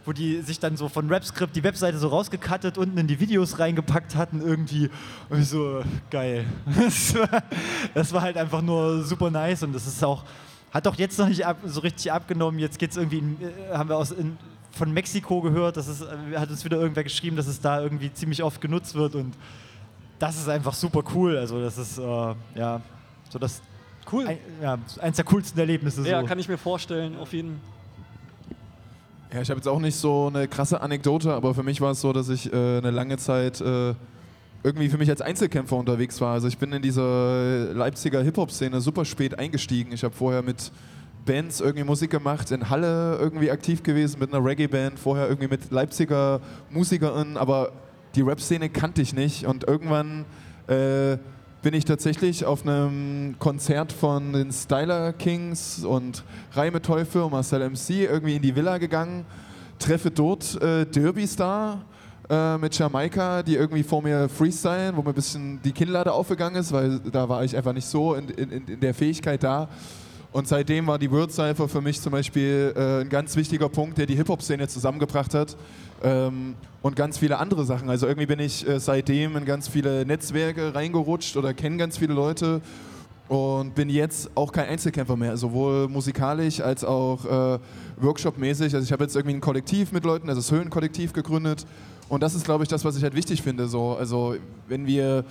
[0.06, 3.60] wo die sich dann so von Rapscript die Webseite so rausgekattet, unten in die Videos
[3.60, 4.90] reingepackt hatten irgendwie.
[5.30, 6.46] Und ich so, geil.
[6.66, 7.44] Das war,
[7.94, 10.24] das war halt einfach nur super nice und das ist auch,
[10.72, 12.60] hat doch jetzt noch nicht ab, so richtig abgenommen.
[12.60, 14.38] Jetzt geht's irgendwie, in, äh, haben wir aus, in,
[14.72, 18.12] von Mexiko gehört, das ist, äh, hat uns wieder irgendwer geschrieben, dass es da irgendwie
[18.12, 19.36] ziemlich oft genutzt wird und
[20.20, 21.38] das ist einfach super cool.
[21.38, 22.82] Also das ist, äh, ja,
[23.30, 23.62] so das
[24.12, 24.28] Cool.
[24.28, 26.08] ein, ja, eins der coolsten Erlebnisse.
[26.08, 26.28] Ja, so.
[26.28, 27.62] kann ich mir vorstellen, auf jeden
[29.34, 32.02] Ja, ich habe jetzt auch nicht so eine krasse Anekdote, aber für mich war es
[32.02, 33.96] so, dass ich äh, eine lange Zeit äh,
[34.62, 36.34] irgendwie für mich als Einzelkämpfer unterwegs war.
[36.34, 39.92] Also ich bin in dieser Leipziger Hip-Hop-Szene super spät eingestiegen.
[39.92, 40.72] Ich habe vorher mit
[41.26, 45.72] Bands irgendwie Musik gemacht, in Halle irgendwie aktiv gewesen mit einer Reggae-Band, vorher irgendwie mit
[45.72, 47.72] Leipziger Musikerinnen, aber
[48.14, 50.26] die Rap-Szene kannte ich nicht und irgendwann
[50.68, 51.18] äh,
[51.64, 57.70] bin ich tatsächlich auf einem Konzert von den Styler Kings und Reime Teufel und Marcel
[57.70, 59.26] MC irgendwie in die Villa gegangen,
[59.80, 61.86] treffe dort äh, Derby Star
[62.30, 66.58] äh, mit Jamaika, die irgendwie vor mir freestylen, wo mir ein bisschen die Kinnlade aufgegangen
[66.58, 69.70] ist, weil da war ich einfach nicht so in, in, in der Fähigkeit da.
[70.34, 74.00] Und seitdem war die Word Cypher für mich zum Beispiel äh, ein ganz wichtiger Punkt,
[74.00, 75.56] der die Hip-Hop-Szene zusammengebracht hat.
[76.02, 77.88] Ähm, und ganz viele andere Sachen.
[77.88, 82.16] Also irgendwie bin ich äh, seitdem in ganz viele Netzwerke reingerutscht oder kenne ganz viele
[82.16, 82.62] Leute.
[83.30, 87.60] und bin jetzt auch kein Einzelkämpfer mehr, sowohl musikalisch als auch äh,
[87.98, 88.74] workshopmäßig.
[88.74, 91.66] Also ich habe jetzt irgendwie ein Kollektiv mit Leuten, also das Höhenkollektiv gegründet
[92.10, 93.68] und das ist, glaube ich, das, was ich halt wichtig finde.
[93.68, 93.96] So.
[93.96, 94.36] Also
[94.68, 95.26] wenn wir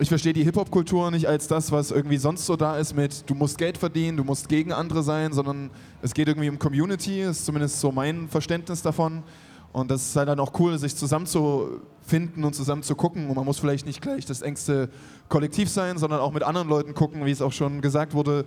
[0.00, 3.34] ich verstehe die Hip-Hop-Kultur nicht als das, was irgendwie sonst so da ist mit, du
[3.34, 5.70] musst Geld verdienen, du musst gegen andere sein, sondern
[6.02, 9.24] es geht irgendwie um Community, ist zumindest so mein Verständnis davon.
[9.72, 13.28] Und das ist halt dann auch cool, sich zusammenzufinden und zusammen zu gucken.
[13.28, 14.88] Und man muss vielleicht nicht gleich das engste
[15.28, 18.44] Kollektiv sein, sondern auch mit anderen Leuten gucken, wie es auch schon gesagt wurde,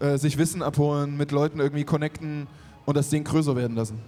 [0.00, 2.46] äh, sich Wissen abholen, mit Leuten irgendwie connecten
[2.84, 3.98] und das Ding größer werden lassen.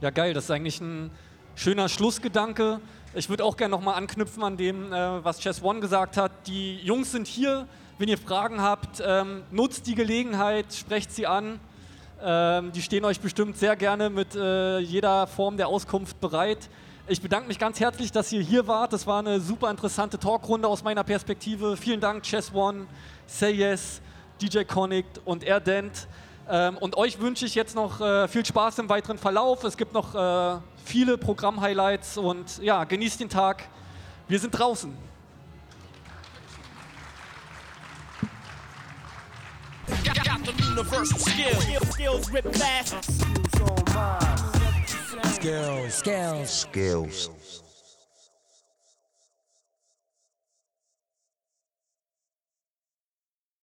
[0.00, 1.10] Ja, geil, das ist eigentlich ein
[1.54, 2.80] schöner Schlussgedanke.
[3.12, 6.30] Ich würde auch gerne nochmal anknüpfen an dem, äh, was Chess One gesagt hat.
[6.46, 7.66] Die Jungs sind hier.
[7.98, 11.58] Wenn ihr Fragen habt, ähm, nutzt die Gelegenheit, sprecht sie an.
[12.22, 16.70] Ähm, die stehen euch bestimmt sehr gerne mit äh, jeder Form der Auskunft bereit.
[17.08, 18.92] Ich bedanke mich ganz herzlich, dass ihr hier wart.
[18.92, 21.76] Das war eine super interessante Talkrunde aus meiner Perspektive.
[21.76, 22.86] Vielen Dank, Chess One,
[23.26, 24.00] Say Yes,
[24.40, 26.06] DJ Connect und Erdent.
[26.52, 29.62] Ähm, und euch wünsche ich jetzt noch äh, viel Spaß im weiteren Verlauf.
[29.62, 33.68] Es gibt noch äh, viele Programm-Highlights und ja, genießt den Tag.
[34.26, 34.92] Wir sind draußen.
[45.36, 46.60] Skills, skills.
[46.62, 47.39] Skills.